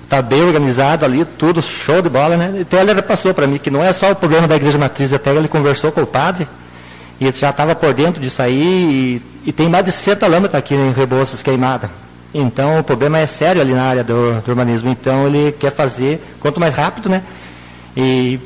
está 0.04 0.22
bem 0.22 0.44
organizado 0.44 1.06
ali, 1.06 1.24
tudo 1.24 1.62
show 1.62 2.02
de 2.02 2.10
bola, 2.10 2.36
né? 2.36 2.54
Então 2.60 2.80
ele 2.80 3.02
passou 3.02 3.34
para 3.34 3.46
mim 3.46 3.58
que 3.58 3.70
não 3.70 3.84
é 3.84 3.94
só 3.94 4.12
o 4.12 4.16
problema 4.16 4.48
da 4.48 4.56
igreja 4.56 4.78
matriz, 4.78 5.14
até 5.14 5.32
ele 5.32 5.48
conversou 5.48 5.92
com 5.92 6.02
o 6.02 6.08
padre, 6.08 6.48
e 7.20 7.28
ele 7.28 7.38
já 7.38 7.50
estava 7.50 7.76
por 7.76 7.94
dentro 7.94 8.22
disso 8.22 8.42
aí, 8.42 9.22
e, 9.46 9.50
e, 9.50 9.52
tem 9.52 9.70
mais 9.70 9.86
de 9.86 9.92
60 9.92 10.26
lâmpadas 10.28 10.56
aqui 10.56 10.74
em 10.74 10.92
Rebouças 10.92 11.44
queimada. 11.44 11.92
Então 12.34 12.80
o 12.80 12.84
problema 12.84 13.20
é 13.20 13.26
sério 13.26 13.62
ali 13.62 13.74
na 13.74 13.84
área 13.84 14.04
do, 14.04 14.42
do 14.42 14.50
urbanismo, 14.50 14.90
então 14.90 15.28
ele 15.28 15.52
quer 15.52 15.72
fazer 15.72 16.22
quanto 16.40 16.60
mais 16.60 16.74
rápido, 16.74 17.10
né? 17.10 17.24
E 18.02 18.40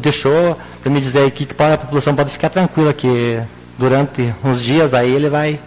deixou 0.00 0.58
para 0.82 0.90
me 0.90 1.00
dizer 1.00 1.24
aqui 1.24 1.46
que 1.46 1.62
a 1.62 1.78
população 1.78 2.16
pode 2.16 2.30
ficar 2.30 2.48
tranquila 2.48 2.92
que 2.92 3.40
durante 3.78 4.34
uns 4.44 4.60
dias 4.60 4.92
aí 4.92 5.14
ele 5.14 5.28
vai, 5.28 5.60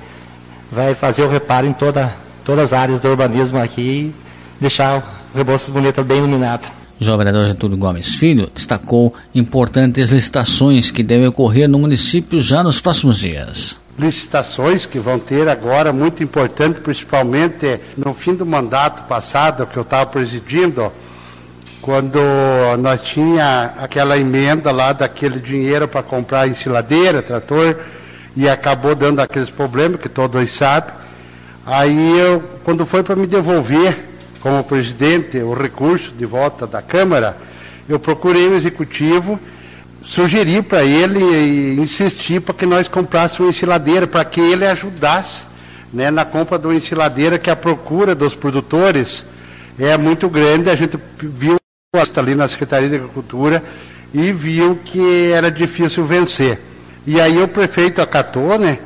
vai 0.70 0.94
fazer 0.94 1.24
o 1.24 1.30
reparo 1.30 1.66
em 1.66 1.72
toda, 1.72 2.14
todas 2.44 2.74
as 2.74 2.74
áreas 2.74 3.00
do 3.00 3.08
urbanismo 3.08 3.58
aqui 3.58 3.82
e 3.82 4.16
deixar 4.60 5.30
o 5.34 5.38
Rebouças 5.38 5.70
Bonita 5.70 6.04
bem 6.04 6.18
iluminado. 6.18 6.70
O 7.00 7.18
vereador 7.18 7.46
Getúlio 7.48 7.78
Gomes 7.78 8.16
Filho 8.16 8.50
destacou 8.54 9.14
importantes 9.34 10.12
licitações 10.12 10.92
que 10.92 11.04
devem 11.04 11.28
ocorrer 11.28 11.70
no 11.70 11.80
município 11.80 12.42
já 12.42 12.64
nos 12.64 12.82
próximos 12.82 13.18
dias. 13.18 13.78
Licitações 13.98 14.86
que 14.86 15.00
vão 15.00 15.18
ter 15.18 15.48
agora, 15.48 15.94
muito 15.94 16.22
importante, 16.22 16.82
principalmente 16.82 17.80
no 17.96 18.14
fim 18.14 18.36
do 18.36 18.46
mandato 18.46 19.08
passado 19.08 19.66
que 19.66 19.78
eu 19.78 19.84
estava 19.84 20.06
presidindo, 20.06 20.92
quando 21.86 22.20
nós 22.80 23.00
tinha 23.04 23.76
aquela 23.78 24.18
emenda 24.18 24.72
lá 24.72 24.92
daquele 24.92 25.40
dinheiro 25.40 25.88
para 25.88 26.02
comprar 26.02 26.48
ensiladeira, 26.48 27.22
trator, 27.22 27.78
e 28.36 28.50
acabou 28.50 28.96
dando 28.96 29.20
aqueles 29.20 29.52
problemas 29.52 30.02
que 30.02 30.10
todos 30.10 30.50
sabem. 30.52 30.96
Aí 31.64 32.18
eu, 32.18 32.42
quando 32.64 32.88
foi 32.88 33.04
para 33.04 33.16
me 33.16 33.28
devolver 33.28 34.04
como 34.40 34.64
presidente 34.64 35.38
o 35.38 35.54
recurso 35.54 36.10
de 36.10 36.26
volta 36.26 36.66
da 36.66 36.82
Câmara, 36.82 37.38
eu 37.88 38.00
procurei 38.00 38.48
o 38.48 38.56
executivo, 38.56 39.40
sugeri 40.02 40.64
para 40.64 40.84
ele 40.84 41.20
e 41.20 41.80
insisti 41.80 42.40
para 42.40 42.56
que 42.56 42.66
nós 42.66 42.88
comprássemos 42.88 43.42
uma 43.42 43.50
ensiladeira, 43.52 44.08
para 44.08 44.26
que 44.26 44.42
ele 44.42 44.66
ajudasse 44.66 45.44
né, 45.94 46.10
na 46.10 46.26
compra 46.26 46.58
de 46.58 46.66
uma 46.66 46.76
ensiladeira, 46.76 47.38
que 47.38 47.52
a 47.52 47.56
procura 47.56 48.16
dos 48.16 48.34
produtores 48.34 49.24
é 49.78 49.96
muito 50.00 50.28
grande. 50.28 50.72
A 50.72 50.76
gente 50.76 50.98
viu 51.22 51.58
ali 52.20 52.36
na 52.36 52.48
Secretaria 52.48 52.90
de 52.90 52.96
Agricultura 52.96 53.64
e 54.14 54.32
viu 54.32 54.80
que 54.84 55.32
era 55.32 55.52
difícil 55.52 56.06
vencer. 56.06 56.60
E 57.06 57.20
aí 57.20 57.42
o 57.42 57.48
prefeito 57.48 58.02
acatou, 58.02 58.58
né? 58.58 58.80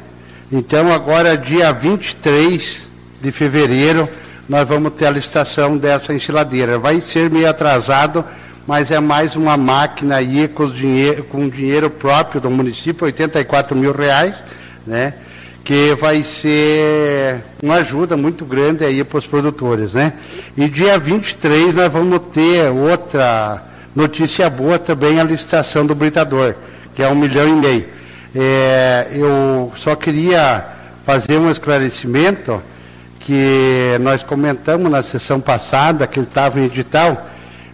Então 0.51 0.91
agora 0.91 1.37
dia 1.37 1.71
23 1.71 2.81
de 3.21 3.31
fevereiro 3.31 4.09
nós 4.49 4.67
vamos 4.67 4.93
ter 4.93 5.05
a 5.05 5.11
licitação 5.11 5.77
dessa 5.77 6.11
ensiladeira. 6.11 6.79
Vai 6.79 6.99
ser 6.99 7.29
meio 7.29 7.47
atrasado, 7.47 8.25
mas 8.65 8.89
é 8.89 8.99
mais 8.99 9.35
uma 9.35 9.55
máquina 9.55 10.15
aí 10.15 10.47
com, 10.47 10.67
dinheiro, 10.67 11.23
com 11.25 11.47
dinheiro 11.47 11.89
próprio 11.89 12.41
do 12.41 12.49
município, 12.49 13.05
84 13.05 13.77
mil 13.77 13.93
reais, 13.93 14.35
né? 14.87 15.13
Que 15.69 15.93
vai 15.93 16.23
ser 16.23 17.43
uma 17.61 17.75
ajuda 17.75 18.17
muito 18.17 18.43
grande 18.43 18.83
aí 18.83 19.03
para 19.03 19.19
os 19.19 19.27
produtores, 19.27 19.93
né? 19.93 20.13
E 20.57 20.67
dia 20.67 20.97
23 20.97 21.75
nós 21.75 21.93
vamos 21.93 22.21
ter 22.33 22.71
outra 22.71 23.61
notícia 23.95 24.49
boa 24.49 24.79
também, 24.79 25.19
a 25.19 25.23
licitação 25.23 25.85
do 25.85 25.93
britador, 25.93 26.55
que 26.95 27.03
é 27.03 27.07
um 27.07 27.13
milhão 27.13 27.47
e 27.47 27.51
meio. 27.51 27.85
É, 28.35 29.09
eu 29.11 29.71
só 29.77 29.95
queria 29.95 30.65
fazer 31.05 31.37
um 31.37 31.51
esclarecimento 31.51 32.59
que 33.19 33.95
nós 34.01 34.23
comentamos 34.23 34.91
na 34.91 35.03
sessão 35.03 35.39
passada, 35.39 36.07
que 36.07 36.19
estava 36.19 36.59
em 36.59 36.65
edital, 36.65 37.29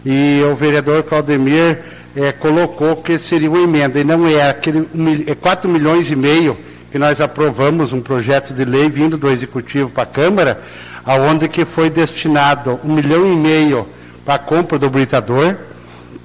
e 0.05 0.41
o 0.51 0.53
vereador 0.53 1.01
Claudemir 1.03 1.79
é, 2.13 2.33
colocou 2.33 2.97
que 2.97 3.17
seria 3.17 3.49
uma 3.49 3.61
emenda, 3.61 3.97
e 4.01 4.03
não 4.03 4.27
é, 4.27 4.49
aquele, 4.49 4.85
é 5.27 5.33
4 5.33 5.69
milhões 5.69 6.11
e 6.11 6.15
meio 6.17 6.57
que 6.95 6.99
nós 6.99 7.19
aprovamos 7.19 7.91
um 7.91 7.99
projeto 7.99 8.53
de 8.53 8.63
lei 8.63 8.89
vindo 8.89 9.17
do 9.17 9.29
Executivo 9.29 9.89
para 9.89 10.03
a 10.03 10.05
Câmara, 10.05 10.61
aonde 11.05 11.49
que 11.49 11.65
foi 11.65 11.89
destinado 11.89 12.79
um 12.85 12.93
milhão 12.93 13.33
e 13.33 13.35
meio 13.35 13.85
para 14.23 14.35
a 14.35 14.39
compra 14.39 14.79
do 14.79 14.89
britador, 14.89 15.57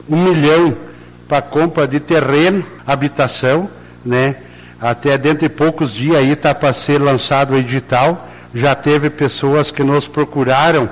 um 0.09 0.17
milhão 0.17 0.77
para 1.27 1.39
a 1.39 1.43
compra 1.43 1.89
de 1.89 1.99
terreno, 1.99 2.65
habitação, 2.87 3.69
né? 4.07 4.37
Até 4.81 5.19
dentro 5.19 5.41
de 5.41 5.49
poucos 5.49 5.93
dias 5.93 6.19
aí 6.19 6.31
está 6.31 6.55
para 6.55 6.73
ser 6.73 7.03
lançado 7.03 7.55
o 7.55 7.59
edital. 7.59 8.29
Já 8.55 8.73
teve 8.77 9.11
pessoas 9.11 9.73
que 9.73 9.83
nos 9.83 10.07
procuraram 10.07 10.89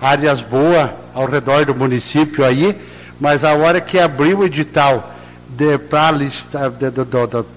áreas 0.00 0.42
boas 0.42 0.90
ao 1.14 1.26
redor 1.26 1.64
do 1.66 1.72
município 1.72 2.44
aí, 2.44 2.76
mas 3.20 3.44
a 3.44 3.54
hora 3.54 3.80
que 3.80 3.96
abriu 3.96 4.40
o 4.40 4.44
edital 4.44 5.14
para 5.88 6.16
lista, 6.16 6.72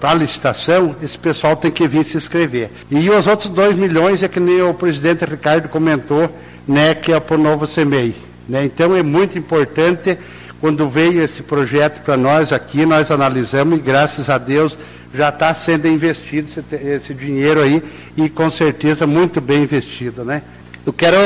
a 0.02 0.14
licitação, 0.14 0.94
esse 1.02 1.18
pessoal 1.18 1.56
tem 1.56 1.70
que 1.70 1.86
vir 1.88 2.04
se 2.04 2.16
inscrever. 2.16 2.70
E 2.90 3.08
os 3.08 3.26
outros 3.26 3.50
2 3.50 3.76
milhões 3.76 4.22
é 4.22 4.28
que 4.28 4.40
nem 4.40 4.62
o 4.62 4.74
presidente 4.74 5.24
Ricardo 5.24 5.68
comentou, 5.68 6.30
né, 6.66 6.94
que 6.94 7.12
é 7.12 7.20
para 7.20 7.36
o 7.36 7.38
novo 7.38 7.66
CEMEI. 7.66 8.14
Né? 8.48 8.64
Então 8.64 8.94
é 8.94 9.02
muito 9.02 9.38
importante, 9.38 10.18
quando 10.60 10.88
veio 10.88 11.22
esse 11.22 11.42
projeto 11.42 12.02
para 12.02 12.16
nós 12.16 12.52
aqui, 12.52 12.84
nós 12.84 13.10
analisamos 13.10 13.78
e 13.78 13.82
graças 13.82 14.28
a 14.28 14.38
Deus 14.38 14.76
já 15.14 15.28
está 15.28 15.54
sendo 15.54 15.86
investido 15.86 16.48
esse, 16.48 16.86
esse 16.86 17.14
dinheiro 17.14 17.62
aí 17.62 17.82
e 18.16 18.28
com 18.28 18.50
certeza 18.50 19.06
muito 19.06 19.40
bem 19.40 19.62
investido. 19.62 20.24
Né? 20.24 20.42
Eu 20.84 20.92
quero 20.92 21.16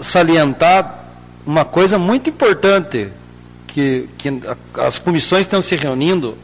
salientar 0.00 1.06
uma 1.46 1.64
coisa 1.64 1.98
muito 1.98 2.28
importante 2.28 3.08
que, 3.78 4.08
que 4.18 4.40
as 4.74 4.98
comissões 4.98 5.42
estão 5.42 5.62
se 5.62 5.76
reunindo 5.76 6.36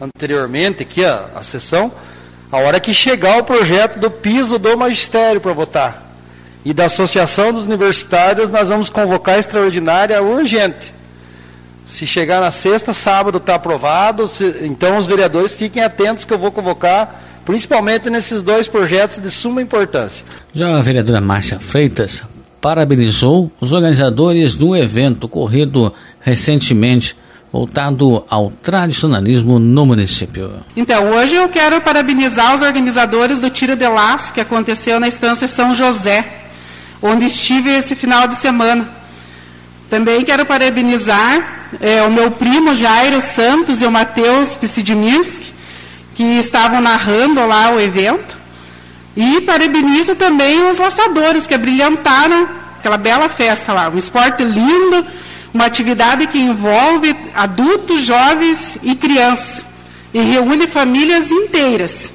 anteriormente, 0.00 0.84
aqui 0.84 1.04
a, 1.04 1.26
a 1.34 1.42
sessão, 1.42 1.90
a 2.50 2.58
hora 2.58 2.78
que 2.78 2.94
chegar 2.94 3.38
o 3.38 3.44
projeto 3.44 3.98
do 3.98 4.08
piso 4.08 4.56
do 4.56 4.78
magistério 4.78 5.40
para 5.40 5.52
votar. 5.52 6.14
E 6.64 6.72
da 6.72 6.84
Associação 6.84 7.52
dos 7.52 7.64
Universitários, 7.64 8.50
nós 8.50 8.68
vamos 8.68 8.88
convocar 8.88 9.38
extraordinária 9.38 10.22
urgente. 10.22 10.94
Se 11.86 12.06
chegar 12.06 12.40
na 12.40 12.52
sexta, 12.52 12.92
sábado 12.92 13.38
está 13.38 13.56
aprovado, 13.56 14.28
se, 14.28 14.44
então 14.62 14.96
os 14.96 15.08
vereadores 15.08 15.52
fiquem 15.52 15.82
atentos 15.82 16.24
que 16.24 16.32
eu 16.32 16.38
vou 16.38 16.52
convocar, 16.52 17.20
principalmente 17.44 18.08
nesses 18.08 18.44
dois 18.44 18.68
projetos 18.68 19.18
de 19.18 19.30
suma 19.30 19.60
importância. 19.60 20.24
Já 20.52 20.78
a 20.78 20.82
vereadora 20.82 21.20
Márcia 21.20 21.58
Freitas 21.58 22.22
parabenizou 22.60 23.50
os 23.60 23.72
organizadores 23.72 24.54
do 24.54 24.76
evento 24.76 25.24
ocorrido 25.24 25.92
recentemente 26.20 27.16
voltado 27.52 28.24
ao 28.30 28.50
tradicionalismo 28.50 29.58
no 29.58 29.84
município. 29.84 30.52
Então, 30.76 31.10
hoje 31.10 31.34
eu 31.34 31.48
quero 31.48 31.80
parabenizar 31.80 32.54
os 32.54 32.62
organizadores 32.62 33.40
do 33.40 33.50
Tiro 33.50 33.74
de 33.74 33.86
Laço, 33.88 34.32
que 34.32 34.40
aconteceu 34.40 35.00
na 35.00 35.08
Estância 35.08 35.48
São 35.48 35.74
José, 35.74 36.24
onde 37.02 37.24
estive 37.26 37.70
esse 37.70 37.96
final 37.96 38.28
de 38.28 38.36
semana. 38.36 38.88
Também 39.88 40.24
quero 40.24 40.46
parabenizar 40.46 41.70
é, 41.80 42.02
o 42.02 42.10
meu 42.10 42.30
primo 42.30 42.74
Jairo 42.76 43.20
Santos 43.20 43.82
e 43.82 43.86
o 43.86 43.90
Matheus 43.90 44.54
Psidiminski, 44.54 45.52
que 46.14 46.22
estavam 46.38 46.80
narrando 46.80 47.44
lá 47.46 47.72
o 47.72 47.80
evento. 47.80 48.38
E 49.16 49.40
parabenizo 49.40 50.14
também 50.14 50.68
os 50.70 50.78
laçadores 50.78 51.46
que 51.46 51.58
brilhantaram 51.58 52.48
aquela 52.78 52.96
bela 52.96 53.28
festa 53.28 53.72
lá. 53.72 53.88
Um 53.88 53.98
esporte 53.98 54.44
lindo, 54.44 55.04
uma 55.52 55.66
atividade 55.66 56.26
que 56.26 56.38
envolve 56.38 57.14
adultos, 57.34 58.02
jovens 58.02 58.78
e 58.82 58.94
crianças 58.94 59.66
e 60.12 60.20
reúne 60.20 60.66
famílias 60.66 61.30
inteiras. 61.30 62.12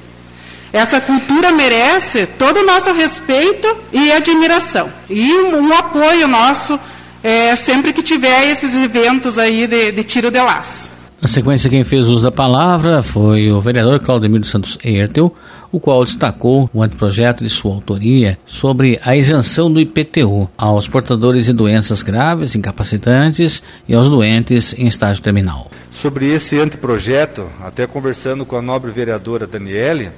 Essa 0.72 1.00
cultura 1.00 1.52
merece 1.52 2.26
todo 2.38 2.60
o 2.60 2.66
nosso 2.66 2.92
respeito 2.92 3.76
e 3.92 4.12
admiração. 4.12 4.92
E 5.08 5.32
um, 5.32 5.68
um 5.68 5.74
apoio 5.74 6.28
nosso 6.28 6.78
é, 7.22 7.56
sempre 7.56 7.92
que 7.92 8.02
tiver 8.02 8.50
esses 8.50 8.74
eventos 8.74 9.38
aí 9.38 9.66
de, 9.66 9.92
de 9.92 10.04
tiro 10.04 10.30
de 10.30 10.40
laço. 10.40 10.95
Na 11.26 11.32
sequência, 11.32 11.68
quem 11.68 11.82
fez 11.82 12.06
uso 12.06 12.22
da 12.22 12.30
palavra 12.30 13.02
foi 13.02 13.50
o 13.50 13.60
vereador 13.60 13.98
Claudemiro 13.98 14.44
Santos 14.44 14.78
Ertel, 14.84 15.34
o 15.72 15.80
qual 15.80 16.04
destacou 16.04 16.70
o 16.72 16.84
anteprojeto 16.84 17.42
de 17.42 17.50
sua 17.50 17.74
autoria 17.74 18.38
sobre 18.46 19.00
a 19.02 19.16
isenção 19.16 19.68
do 19.68 19.80
IPTU 19.80 20.48
aos 20.56 20.86
portadores 20.86 21.46
de 21.46 21.52
doenças 21.52 22.00
graves, 22.00 22.54
incapacitantes 22.54 23.60
e 23.88 23.94
aos 23.96 24.08
doentes 24.08 24.72
em 24.78 24.86
estágio 24.86 25.20
terminal. 25.20 25.68
Sobre 25.90 26.32
esse 26.32 26.60
anteprojeto, 26.60 27.48
até 27.60 27.88
conversando 27.88 28.46
com 28.46 28.54
a 28.54 28.62
nobre 28.62 28.92
vereadora 28.92 29.48
Daniele, 29.48 30.10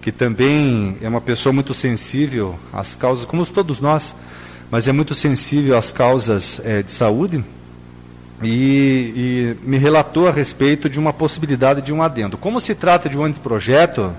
que 0.00 0.12
também 0.12 0.96
é 1.02 1.08
uma 1.08 1.20
pessoa 1.20 1.52
muito 1.52 1.74
sensível 1.74 2.54
às 2.72 2.94
causas, 2.94 3.24
como 3.24 3.44
todos 3.46 3.80
nós, 3.80 4.16
mas 4.70 4.86
é 4.86 4.92
muito 4.92 5.12
sensível 5.12 5.76
às 5.76 5.90
causas 5.90 6.60
é, 6.64 6.84
de 6.84 6.92
saúde, 6.92 7.44
e, 8.42 9.56
e, 9.62 9.66
me 9.66 9.78
relatou 9.78 10.28
a 10.28 10.30
respeito 10.30 10.88
de 10.88 10.98
uma 10.98 11.12
possibilidade 11.12 11.80
de 11.80 11.92
um 11.92 12.02
adendo. 12.02 12.36
Como 12.36 12.60
se 12.60 12.74
trata 12.74 13.08
de 13.08 13.16
um 13.16 13.24
anteprojeto, 13.24 14.12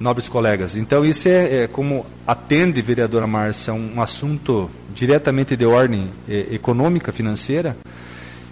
nobres 0.00 0.28
colegas, 0.28 0.76
então 0.76 1.04
isso 1.04 1.28
é, 1.28 1.64
é 1.64 1.68
como 1.68 2.04
atende, 2.26 2.82
vereadora 2.82 3.26
Márcia, 3.26 3.72
um, 3.72 4.00
assunto 4.00 4.70
diretamente 4.94 5.56
de 5.56 5.64
ordem 5.64 6.10
é, 6.28 6.46
econômica, 6.52 7.12
financeira, 7.12 7.76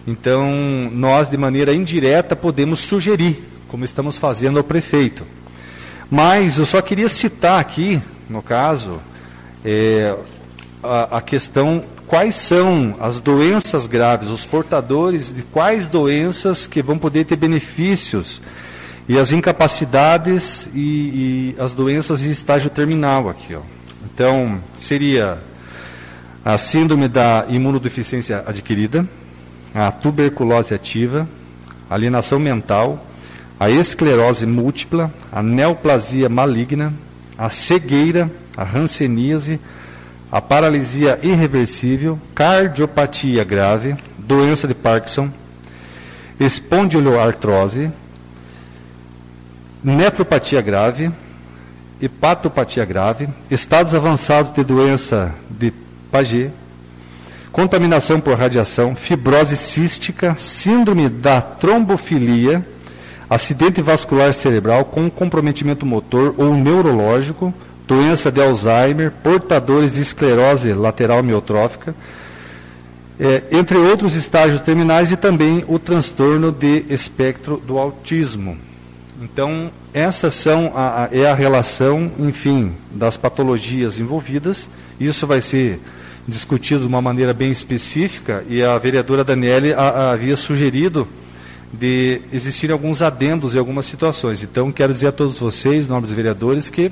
então 0.07 0.51
nós, 0.93 1.29
de 1.29 1.37
maneira 1.37 1.75
indireta, 1.75 2.37
podemos 2.37 2.81
sugerir, 2.81 3.43
como 3.69 3.85
estamos 3.85 4.19
fazendo 4.19 4.59
ao 4.59 4.65
prefeito. 4.65 5.25
Mas 6.11 6.59
eu 6.59 6.67
só 6.67 6.83
queria 6.83 7.09
citar 7.09 7.59
aqui, 7.59 8.01
no 8.29 8.43
caso, 8.43 9.01
é, 9.65 10.15
a, 10.83 11.19
a 11.19 11.21
questão 11.23 11.85
quais 12.13 12.35
são 12.35 12.95
as 13.01 13.19
doenças 13.19 13.87
graves, 13.87 14.29
os 14.29 14.45
portadores 14.45 15.33
de 15.33 15.41
quais 15.45 15.87
doenças 15.87 16.67
que 16.67 16.83
vão 16.83 16.99
poder 16.99 17.25
ter 17.25 17.37
benefícios 17.37 18.39
e 19.09 19.19
as 19.19 19.33
incapacidades 19.33 20.69
e, 20.75 21.55
e 21.57 21.57
as 21.59 21.73
doenças 21.73 22.23
em 22.23 22.31
estágio 22.31 22.69
terminal 22.69 23.31
aqui. 23.31 23.55
Ó. 23.55 23.63
Então, 24.05 24.61
seria 24.75 25.39
a 26.45 26.59
síndrome 26.59 27.09
da 27.09 27.47
imunodeficiência 27.49 28.45
adquirida, 28.47 29.09
a 29.75 29.91
tuberculose 29.91 30.75
ativa, 30.75 31.27
alienação 31.89 32.39
mental, 32.39 33.07
a 33.59 33.71
esclerose 33.71 34.45
múltipla, 34.45 35.11
a 35.33 35.43
neoplasia 35.43 36.29
maligna, 36.29 36.93
a 37.39 37.49
cegueira, 37.49 38.31
a 38.55 38.65
hanseníase, 38.65 39.59
a 40.33 40.41
paralisia 40.41 41.19
irreversível, 41.23 42.19
cardiopatia 42.35 43.45
grave, 43.45 43.95
doença 44.17 44.67
de 44.67 44.73
Parkinson, 44.73 45.31
espondiloartrose, 46.41 47.91
nefropatia 49.85 50.63
grave, 50.63 51.13
hepatopatia 52.01 52.83
grave, 52.87 53.29
estados 53.51 53.95
avançados 53.95 54.53
de 54.53 54.65
doença 54.65 55.35
de 55.51 55.71
Paget, 56.11 56.51
contaminação 57.53 58.19
por 58.19 58.39
radiação, 58.39 58.97
fibrose 58.97 59.55
cística, 59.55 60.35
síndrome 60.39 61.11
da 61.11 61.43
trombofilia, 61.43 62.67
acidente 63.29 63.83
vascular 63.83 64.33
cerebral 64.33 64.87
com 64.87 65.11
comprometimento 65.11 65.85
motor 65.85 66.35
ou 66.39 66.55
neurológico, 66.55 67.53
doença 67.87 68.31
de 68.31 68.41
Alzheimer, 68.41 69.11
portadores 69.23 69.95
de 69.95 70.01
esclerose 70.01 70.73
lateral 70.73 71.23
miotrófica, 71.23 71.95
é, 73.19 73.43
entre 73.53 73.77
outros 73.77 74.15
estágios 74.15 74.61
terminais 74.61 75.13
e 75.13 75.17
também 75.17 75.65
o 75.69 75.79
transtorno 75.79 76.51
de 76.51 76.85
espectro 76.89 77.57
do 77.59 77.79
autismo. 77.79 78.57
Então, 79.23 79.71
essas 79.95 80.35
são 80.35 80.73
a, 80.75 81.05
a, 81.05 81.09
é 81.13 81.31
a 81.31 81.35
relação, 81.35 82.11
enfim, 82.19 82.73
das 82.91 83.17
patologias 83.17 84.01
envolvidas. 84.01 84.69
Isso 84.99 85.27
vai 85.27 85.41
ser 85.41 85.81
discutido 86.27 86.81
de 86.81 86.87
uma 86.87 87.01
maneira 87.01 87.33
bem 87.33 87.51
específica 87.51 88.45
e 88.49 88.63
a 88.63 88.77
vereadora 88.79 89.23
Daniele 89.23 89.73
a, 89.73 90.13
havia 90.13 90.37
sugerido 90.37 91.07
de 91.73 92.21
existirem 92.33 92.73
alguns 92.73 93.01
adendos 93.01 93.55
em 93.55 93.59
algumas 93.59 93.87
situações. 93.87 94.43
Então, 94.43 94.71
quero 94.73 94.93
dizer 94.93 95.09
a 95.09 95.13
todos 95.13 95.39
vocês, 95.39 95.89
nobres 95.89 96.13
vereadores, 96.13 96.69
que 96.69 96.91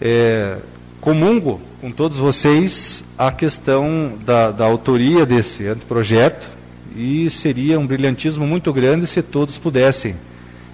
é, 0.00 0.56
comungo 1.00 1.60
com 1.80 1.90
todos 1.90 2.18
vocês 2.18 3.04
a 3.18 3.30
questão 3.30 4.14
da, 4.24 4.50
da 4.50 4.64
autoria 4.64 5.26
desse 5.26 5.66
anteprojeto 5.66 6.48
e 6.96 7.28
seria 7.30 7.78
um 7.78 7.86
brilhantismo 7.86 8.46
muito 8.46 8.72
grande 8.72 9.06
se 9.06 9.22
todos 9.22 9.58
pudessem 9.58 10.16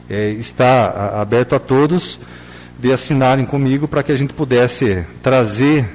é, 0.08 0.30
estar 0.30 1.14
aberto 1.20 1.54
a 1.54 1.58
todos 1.58 2.18
de 2.78 2.92
assinarem 2.92 3.44
comigo 3.44 3.86
para 3.86 4.02
que 4.02 4.12
a 4.12 4.16
gente 4.16 4.32
pudesse 4.32 5.04
trazer 5.22 5.86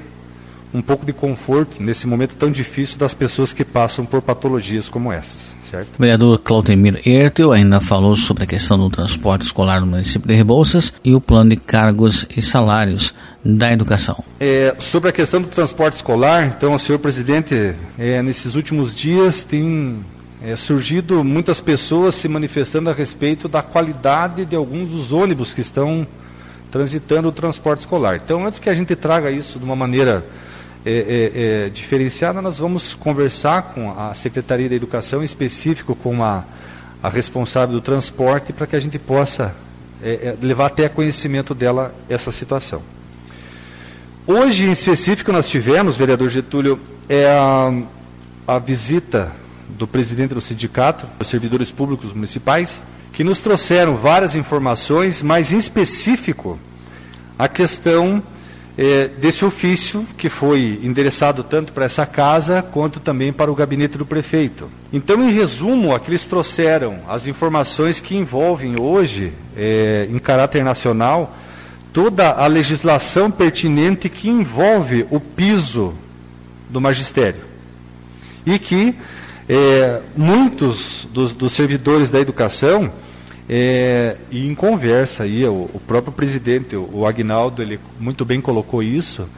um 0.74 0.82
pouco 0.82 1.06
de 1.06 1.12
conforto 1.12 1.82
nesse 1.82 2.06
momento 2.06 2.36
tão 2.36 2.50
difícil 2.50 2.98
das 2.98 3.14
pessoas 3.14 3.52
que 3.52 3.64
passam 3.64 4.04
por 4.04 4.20
patologias 4.20 4.88
como 4.88 5.12
essas, 5.12 5.56
certo? 5.62 5.96
O 5.96 5.98
vereador 5.98 6.38
Claudemir 6.38 7.00
Ertel 7.06 7.52
ainda 7.52 7.80
falou 7.80 8.16
sobre 8.16 8.44
a 8.44 8.46
questão 8.46 8.78
do 8.78 8.90
transporte 8.90 9.42
escolar 9.42 9.80
no 9.80 9.86
município 9.86 10.28
de 10.28 10.34
Rebouças 10.34 10.92
e 11.04 11.14
o 11.14 11.20
plano 11.20 11.50
de 11.50 11.56
cargos 11.56 12.26
e 12.36 12.42
salários 12.42 13.14
da 13.44 13.72
educação. 13.72 14.22
É, 14.40 14.74
sobre 14.78 15.10
a 15.10 15.12
questão 15.12 15.40
do 15.40 15.48
transporte 15.48 15.94
escolar, 15.94 16.44
então, 16.46 16.78
senhor 16.78 16.98
presidente, 16.98 17.74
é, 17.98 18.20
nesses 18.22 18.54
últimos 18.54 18.94
dias 18.94 19.44
tem 19.44 20.00
é, 20.42 20.56
surgido 20.56 21.24
muitas 21.24 21.60
pessoas 21.60 22.14
se 22.14 22.28
manifestando 22.28 22.90
a 22.90 22.92
respeito 22.92 23.48
da 23.48 23.62
qualidade 23.62 24.44
de 24.44 24.56
alguns 24.56 24.90
dos 24.90 25.12
ônibus 25.12 25.54
que 25.54 25.60
estão 25.60 26.06
transitando 26.70 27.28
o 27.28 27.32
transporte 27.32 27.80
escolar. 27.80 28.16
Então, 28.16 28.44
antes 28.44 28.58
que 28.58 28.68
a 28.68 28.74
gente 28.74 28.94
traga 28.94 29.30
isso 29.30 29.58
de 29.58 29.64
uma 29.64 29.76
maneira 29.76 30.24
é, 30.88 30.92
é, 30.92 31.64
é, 31.66 31.68
diferenciada, 31.68 32.40
nós 32.40 32.58
vamos 32.58 32.94
conversar 32.94 33.60
com 33.74 33.90
a 33.98 34.14
Secretaria 34.14 34.68
da 34.68 34.76
Educação, 34.76 35.20
em 35.20 35.24
específico 35.24 35.96
com 35.96 36.22
a, 36.22 36.44
a 37.02 37.08
responsável 37.08 37.74
do 37.74 37.80
transporte, 37.80 38.52
para 38.52 38.68
que 38.68 38.76
a 38.76 38.78
gente 38.78 38.96
possa 38.96 39.52
é, 40.00 40.10
é, 40.10 40.36
levar 40.40 40.66
até 40.66 40.88
conhecimento 40.88 41.56
dela 41.56 41.92
essa 42.08 42.30
situação. 42.30 42.80
Hoje, 44.28 44.64
em 44.68 44.70
específico, 44.70 45.32
nós 45.32 45.50
tivemos, 45.50 45.96
vereador 45.96 46.28
Getúlio, 46.28 46.78
é 47.08 47.26
a, 47.26 47.82
a 48.54 48.58
visita 48.60 49.32
do 49.68 49.88
presidente 49.88 50.34
do 50.34 50.40
sindicato, 50.40 51.08
dos 51.18 51.26
servidores 51.26 51.72
públicos 51.72 52.12
municipais, 52.12 52.80
que 53.12 53.24
nos 53.24 53.40
trouxeram 53.40 53.96
várias 53.96 54.36
informações, 54.36 55.20
mas 55.20 55.52
em 55.52 55.56
específico 55.56 56.56
a 57.36 57.48
questão 57.48 58.22
é, 58.78 59.08
desse 59.08 59.44
ofício 59.44 60.06
que 60.18 60.28
foi 60.28 60.78
endereçado 60.82 61.42
tanto 61.42 61.72
para 61.72 61.86
essa 61.86 62.04
casa 62.04 62.62
quanto 62.62 63.00
também 63.00 63.32
para 63.32 63.50
o 63.50 63.54
gabinete 63.54 63.96
do 63.96 64.04
prefeito. 64.04 64.70
Então, 64.92 65.22
em 65.26 65.32
resumo, 65.32 65.94
aqui 65.94 66.10
eles 66.10 66.26
trouxeram 66.26 66.98
as 67.08 67.26
informações 67.26 68.00
que 68.00 68.14
envolvem 68.16 68.78
hoje, 68.78 69.32
é, 69.56 70.06
em 70.10 70.18
caráter 70.18 70.62
nacional, 70.62 71.34
toda 71.92 72.30
a 72.30 72.46
legislação 72.46 73.30
pertinente 73.30 74.10
que 74.10 74.28
envolve 74.28 75.06
o 75.10 75.18
piso 75.18 75.94
do 76.68 76.80
magistério. 76.80 77.40
E 78.44 78.58
que 78.58 78.94
é, 79.48 80.00
muitos 80.14 81.08
dos, 81.12 81.32
dos 81.32 81.52
servidores 81.52 82.10
da 82.10 82.20
educação 82.20 82.92
é, 83.48 84.16
e 84.30 84.48
em 84.48 84.54
conversa 84.54 85.22
aí, 85.22 85.44
o, 85.44 85.70
o 85.72 85.80
próprio 85.86 86.12
presidente, 86.12 86.74
o, 86.74 86.88
o, 86.92 87.06
Agnaldo, 87.06 87.62
ele 87.62 87.78
muito 88.00 88.24
bem 88.24 88.40
colocou 88.40 88.82
isso, 88.82 89.28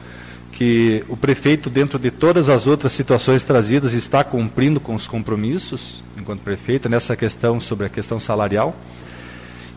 que 0.51 1.03
o 1.07 1.15
prefeito, 1.15 1.69
dentro 1.69 1.99
de 1.99 2.09
todas 2.09 2.49
as 2.49 2.65
outras 2.65 2.91
situações 2.91 3.43
trazidas, 3.43 3.93
está 3.93 4.23
cumprindo 4.23 4.79
com 4.79 4.95
os 4.95 5.07
compromissos, 5.07 6.03
enquanto 6.17 6.41
prefeito, 6.41 6.89
nessa 6.89 7.15
questão 7.15 7.59
sobre 7.59 7.85
a 7.85 7.89
questão 7.89 8.19
salarial. 8.19 8.75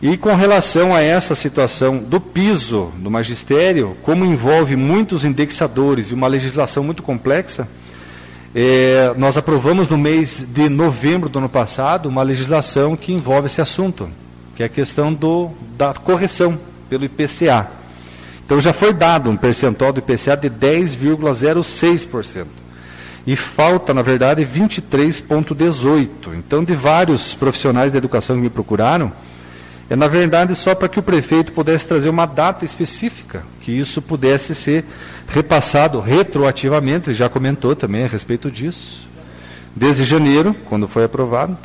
E 0.01 0.17
com 0.17 0.35
relação 0.35 0.95
a 0.95 0.99
essa 0.99 1.35
situação 1.35 1.99
do 1.99 2.19
piso 2.19 2.91
do 2.97 3.11
magistério, 3.11 3.95
como 4.01 4.25
envolve 4.25 4.75
muitos 4.75 5.23
indexadores 5.23 6.09
e 6.09 6.13
uma 6.13 6.27
legislação 6.27 6.83
muito 6.83 7.03
complexa, 7.03 7.67
é, 8.53 9.13
nós 9.15 9.37
aprovamos 9.37 9.89
no 9.89 9.97
mês 9.97 10.45
de 10.49 10.69
novembro 10.69 11.29
do 11.29 11.39
ano 11.39 11.47
passado 11.47 12.09
uma 12.09 12.23
legislação 12.23 12.97
que 12.97 13.13
envolve 13.13 13.45
esse 13.45 13.61
assunto 13.61 14.09
que 14.55 14.63
é 14.63 14.65
a 14.65 14.69
questão 14.69 15.13
do, 15.13 15.51
da 15.77 15.93
correção 15.93 16.57
pelo 16.89 17.05
IPCA. 17.05 17.67
Então 18.45 18.59
já 18.59 18.73
foi 18.73 18.93
dado 18.93 19.29
um 19.29 19.37
percentual 19.37 19.91
do 19.91 19.99
IPCA 19.99 20.37
de 20.37 20.49
10,06%. 20.49 22.45
E 23.25 23.35
falta, 23.37 23.93
na 23.93 24.01
verdade, 24.01 24.45
23,18%. 24.45 26.09
Então, 26.35 26.61
de 26.61 26.75
vários 26.75 27.33
profissionais 27.33 27.93
da 27.93 27.97
educação 27.97 28.35
que 28.35 28.41
me 28.41 28.49
procuraram, 28.49 29.13
é 29.89 29.95
na 29.95 30.07
verdade 30.07 30.55
só 30.55 30.75
para 30.75 30.89
que 30.89 30.99
o 30.99 31.03
prefeito 31.03 31.53
pudesse 31.53 31.87
trazer 31.87 32.09
uma 32.09 32.25
data 32.25 32.65
específica, 32.65 33.43
que 33.61 33.71
isso 33.71 34.01
pudesse 34.01 34.53
ser 34.53 34.83
repassado 35.27 35.99
retroativamente, 36.01 37.09
ele 37.09 37.15
já 37.15 37.29
comentou 37.29 37.75
também 37.75 38.03
a 38.03 38.07
respeito 38.07 38.51
disso, 38.51 39.07
desde 39.75 40.03
janeiro, 40.03 40.53
quando 40.67 40.87
foi 40.87 41.05
aprovado 41.05 41.57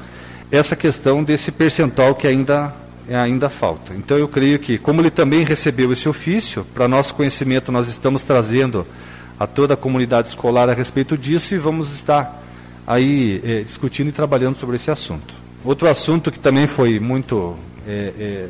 essa 0.50 0.74
questão 0.74 1.22
desse 1.22 1.52
percentual 1.52 2.14
que 2.14 2.26
ainda, 2.26 2.74
ainda 3.08 3.48
falta. 3.48 3.94
Então, 3.94 4.16
eu 4.16 4.28
creio 4.28 4.58
que, 4.58 4.78
como 4.78 5.00
ele 5.00 5.10
também 5.10 5.44
recebeu 5.44 5.92
esse 5.92 6.08
ofício, 6.08 6.64
para 6.74 6.88
nosso 6.88 7.14
conhecimento, 7.14 7.70
nós 7.70 7.88
estamos 7.88 8.22
trazendo 8.22 8.86
a 9.38 9.46
toda 9.46 9.74
a 9.74 9.76
comunidade 9.76 10.28
escolar 10.28 10.68
a 10.68 10.74
respeito 10.74 11.16
disso 11.16 11.54
e 11.54 11.58
vamos 11.58 11.92
estar 11.92 12.42
aí 12.86 13.40
é, 13.44 13.60
discutindo 13.62 14.08
e 14.08 14.12
trabalhando 14.12 14.56
sobre 14.56 14.76
esse 14.76 14.90
assunto. 14.90 15.34
Outro 15.64 15.88
assunto 15.88 16.32
que 16.32 16.38
também 16.38 16.66
foi 16.66 16.98
muito 16.98 17.56
é, 17.86 18.12
é, 18.18 18.46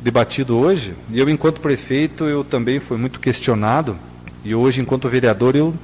debatido 0.00 0.56
hoje, 0.56 0.94
e 1.10 1.18
eu, 1.18 1.28
enquanto 1.28 1.60
prefeito, 1.60 2.24
eu 2.24 2.44
também 2.44 2.78
fui 2.78 2.96
muito 2.96 3.18
questionado, 3.18 3.96
e 4.44 4.54
hoje, 4.54 4.80
enquanto 4.80 5.08
vereador, 5.08 5.56
eu 5.56 5.74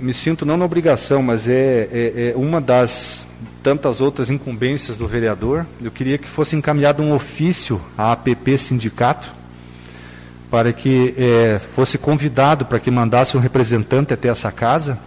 me 0.00 0.14
sinto 0.14 0.46
não 0.46 0.56
na 0.56 0.64
obrigação, 0.64 1.22
mas 1.22 1.46
é, 1.46 1.88
é, 1.92 2.32
é 2.32 2.36
uma 2.36 2.60
das 2.60 3.26
tantas 3.68 4.00
outras 4.00 4.30
incumbências 4.30 4.96
do 4.96 5.06
vereador, 5.06 5.66
eu 5.78 5.90
queria 5.90 6.16
que 6.16 6.26
fosse 6.26 6.56
encaminhado 6.56 7.02
um 7.02 7.12
ofício 7.12 7.78
à 7.98 8.12
APP 8.12 8.56
Sindicato, 8.56 9.28
para 10.50 10.72
que 10.72 11.14
é, 11.18 11.58
fosse 11.58 11.98
convidado 11.98 12.64
para 12.64 12.80
que 12.80 12.90
mandasse 12.90 13.36
um 13.36 13.40
representante 13.40 14.14
até 14.14 14.28
essa 14.28 14.50
casa, 14.50 14.98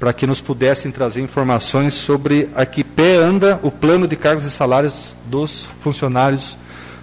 para 0.00 0.12
que 0.12 0.26
nos 0.26 0.40
pudessem 0.40 0.90
trazer 0.90 1.20
informações 1.20 1.94
sobre 1.94 2.48
a 2.56 2.66
que 2.66 2.82
pé 2.82 3.14
anda 3.14 3.60
o 3.62 3.70
plano 3.70 4.08
de 4.08 4.16
cargos 4.16 4.44
e 4.44 4.50
salários 4.50 5.14
dos 5.26 5.68
funcionários 5.80 6.58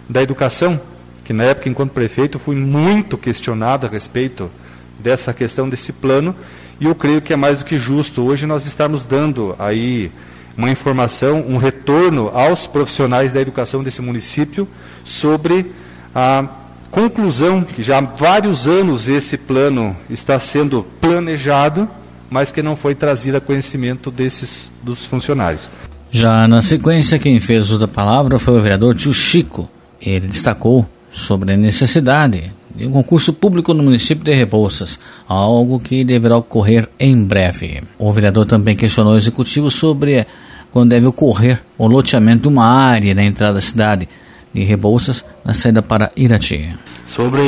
da 0.10 0.22
educação, 0.22 0.78
que 1.24 1.32
na 1.32 1.46
época, 1.46 1.70
enquanto 1.70 1.92
prefeito, 1.92 2.38
fui 2.38 2.58
muito 2.58 3.18
questionado 3.18 3.88
a 3.88 3.90
respeito 3.90 4.52
dessa 5.00 5.34
questão 5.34 5.70
desse 5.70 5.94
plano, 5.94 6.36
e 6.82 6.86
eu 6.86 6.94
creio 6.94 7.22
que 7.22 7.32
é 7.32 7.38
mais 7.38 7.60
do 7.60 7.64
que 7.64 7.78
justo 7.78 8.24
hoje 8.24 8.46
nós 8.46 8.66
estarmos 8.66 9.06
dando 9.06 9.56
aí 9.58 10.12
uma 10.58 10.72
informação, 10.72 11.46
um 11.48 11.58
retorno 11.58 12.30
aos 12.34 12.66
profissionais 12.66 13.32
da 13.32 13.40
educação 13.40 13.84
desse 13.84 14.02
município 14.02 14.68
sobre 15.06 15.72
a 16.16 16.46
conclusão 16.90 17.64
que 17.64 17.84
já 17.84 18.00
há 18.00 18.02
vários 18.02 18.68
anos 18.68 19.08
esse 19.08 19.38
plano 19.38 19.96
está 20.10 20.40
sendo 20.40 20.84
planejado, 21.00 21.88
mas 22.30 22.52
que 22.52 22.64
não 22.64 22.76
foi 22.76 22.96
trazido 22.96 23.38
a 23.38 23.42
conhecimento 23.42 24.10
desses 24.10 24.72
dos 24.82 25.06
funcionários. 25.06 25.70
Já 26.10 26.48
na 26.48 26.62
sequência, 26.62 27.20
quem 27.20 27.40
fez 27.40 27.70
uso 27.70 27.80
da 27.80 27.88
palavra 27.88 28.40
foi 28.40 28.58
o 28.58 28.62
vereador 28.62 28.96
Tio 28.96 29.14
Chico. 29.14 29.70
Ele 30.02 30.28
destacou 30.28 30.86
sobre 31.12 31.54
a 31.54 31.58
necessidade 31.58 32.52
de 32.76 32.86
um 32.86 32.92
concurso 32.92 33.34
público 33.34 33.74
no 33.74 33.84
município 33.84 34.24
de 34.24 34.34
Rebouças, 34.34 35.00
algo 35.28 35.80
que 35.80 36.06
deverá 36.06 36.38
ocorrer 36.38 36.88
em 37.00 37.24
breve. 37.24 37.82
O 37.98 38.12
vereador 38.14 38.46
também 38.46 38.76
questionou 38.76 39.14
o 39.14 39.18
executivo 39.18 39.70
sobre 39.70 40.26
quando 40.72 40.90
deve 40.90 41.06
ocorrer 41.06 41.62
o 41.78 41.88
loteamento 41.88 42.44
de 42.44 42.48
uma 42.48 42.68
área 42.68 43.14
na 43.14 43.24
entrada 43.24 43.56
da 43.56 43.62
cidade 43.62 44.08
de 44.54 44.64
Rebouças 44.64 45.24
na 45.44 45.54
saída 45.54 45.82
para 45.82 46.12
Irati. 46.16 46.76
Sobre 47.06 47.42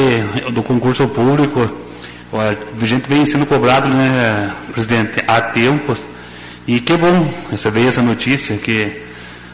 o 0.55 0.63
concurso 0.63 1.07
público, 1.07 1.69
a 2.31 2.85
gente 2.85 3.09
vem 3.09 3.25
sendo 3.25 3.45
cobrado, 3.45 3.89
né, 3.89 4.53
presidente, 4.71 5.23
há 5.27 5.41
tempos, 5.41 6.05
e 6.67 6.79
que 6.79 6.95
bom 6.95 7.27
receber 7.49 7.87
essa 7.87 8.01
notícia 8.01 8.55
que 8.57 9.01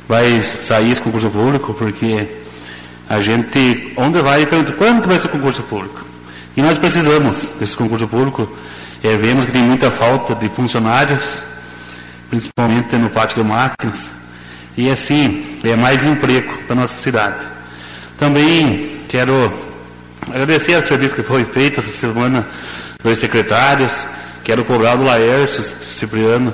vai 0.08 0.42
sair 0.42 0.92
esse 0.92 1.02
concurso 1.02 1.30
público, 1.30 1.74
porque 1.74 2.28
a 3.10 3.20
gente, 3.22 3.94
onde 3.96 4.22
vai, 4.22 4.46
pergunta, 4.46 4.74
quando 4.74 5.02
que 5.02 5.08
vai 5.08 5.18
ser 5.18 5.28
o 5.28 5.30
concurso 5.30 5.64
público? 5.64 6.04
E 6.58 6.62
nós 6.62 6.78
precisamos 6.78 7.52
desse 7.60 7.76
concurso 7.76 8.08
público, 8.08 8.48
é, 9.04 9.16
vemos 9.18 9.46
que 9.46 9.52
tem 9.52 9.64
muita 9.64 9.92
falta 9.92 10.36
de 10.36 10.50
funcionários, 10.50 11.42
principalmente 12.30 12.96
no 12.96 13.10
pátio 13.10 13.44
de 13.44 13.50
máquinas, 13.50 14.14
e 14.78 14.90
assim, 14.90 15.60
é 15.64 15.76
mais 15.76 16.04
emprego 16.04 16.52
para 16.66 16.76
nossa 16.76 16.96
cidade. 16.98 17.46
Também 18.18 18.98
quero 19.08 19.52
agradecer 20.28 20.74
ao 20.76 20.86
serviço 20.86 21.16
que 21.16 21.24
foi 21.24 21.46
feito 21.46 21.80
essa 21.80 21.92
semana 21.92 22.46
pelos 23.02 23.20
secretários, 23.20 24.06
quero 24.44 24.66
cobrar 24.66 24.96
do 24.96 25.04
Laércio 25.04 25.62
Cipriano, 25.62 26.54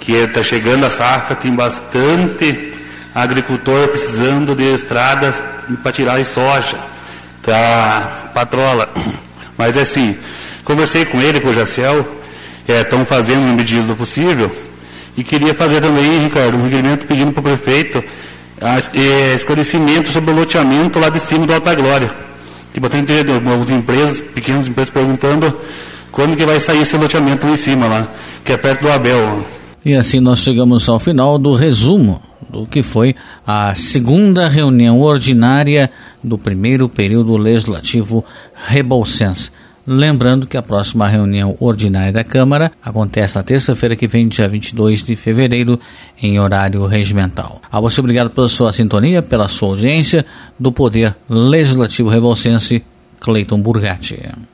que 0.00 0.12
está 0.12 0.42
chegando 0.42 0.84
a 0.86 0.90
safra, 0.90 1.34
tem 1.36 1.52
bastante 1.54 2.74
agricultor 3.14 3.88
precisando 3.88 4.54
de 4.54 4.74
estradas 4.74 5.42
para 5.82 5.92
tirar 5.92 6.24
soja, 6.24 6.78
tá 7.42 8.30
patrola. 8.34 8.92
Mas 9.56 9.76
assim, 9.76 10.16
conversei 10.64 11.04
com 11.06 11.20
ele, 11.20 11.40
com 11.40 11.48
o 11.48 11.54
Jaciel, 11.54 12.06
estão 12.68 13.00
é, 13.00 13.04
fazendo 13.04 13.46
na 13.46 13.54
medida 13.54 13.82
do 13.82 13.96
possível, 13.96 14.54
e 15.16 15.24
queria 15.24 15.54
fazer 15.54 15.80
também, 15.80 16.20
Ricardo, 16.20 16.56
um 16.56 16.62
requerimento 16.62 17.06
pedindo 17.06 17.32
para 17.32 17.40
o 17.40 17.42
prefeito 17.42 18.04
é, 18.94 19.34
esclarecimento 19.34 20.08
sobre 20.10 20.30
o 20.30 20.36
loteamento 20.36 20.98
lá 20.98 21.08
de 21.08 21.20
cima 21.20 21.46
do 21.46 21.54
Alta 21.54 21.74
Glória. 21.74 22.10
Que 22.72 22.80
bastante 22.80 23.12
algumas 23.12 23.70
empresas, 23.70 24.20
pequenas 24.20 24.68
empresas 24.68 24.90
perguntando 24.90 25.54
quando 26.12 26.36
que 26.36 26.44
vai 26.44 26.60
sair 26.60 26.82
esse 26.82 26.96
loteamento 26.96 27.46
lá 27.46 27.52
em 27.52 27.56
cima 27.56 27.86
lá, 27.86 28.08
que 28.44 28.52
é 28.52 28.56
perto 28.56 28.82
do 28.82 28.92
Abel. 28.92 29.44
E 29.84 29.94
assim 29.94 30.20
nós 30.20 30.40
chegamos 30.40 30.88
ao 30.88 30.98
final 30.98 31.38
do 31.38 31.52
resumo 31.54 32.20
do 32.50 32.66
que 32.66 32.82
foi 32.82 33.14
a 33.46 33.74
segunda 33.74 34.48
reunião 34.48 35.00
ordinária 35.00 35.90
do 36.22 36.36
primeiro 36.36 36.88
período 36.88 37.36
legislativo 37.36 38.24
rebolsense. 38.66 39.50
Lembrando 39.86 40.46
que 40.46 40.56
a 40.56 40.62
próxima 40.62 41.06
reunião 41.06 41.56
ordinária 41.60 42.12
da 42.12 42.24
Câmara 42.24 42.72
acontece 42.82 43.36
na 43.36 43.44
terça-feira 43.44 43.94
que 43.94 44.08
vem, 44.08 44.26
dia 44.26 44.48
22 44.48 45.02
de 45.04 45.14
fevereiro, 45.14 45.78
em 46.20 46.40
horário 46.40 46.84
regimental. 46.86 47.62
A 47.70 47.78
você 47.78 48.00
obrigado 48.00 48.30
pela 48.30 48.48
sua 48.48 48.72
sintonia, 48.72 49.22
pela 49.22 49.48
sua 49.48 49.68
audiência 49.68 50.26
do 50.58 50.72
Poder 50.72 51.14
Legislativo 51.28 52.08
Rebolsense, 52.08 52.82
Cleiton 53.20 53.60
Burgatti. 53.60 54.18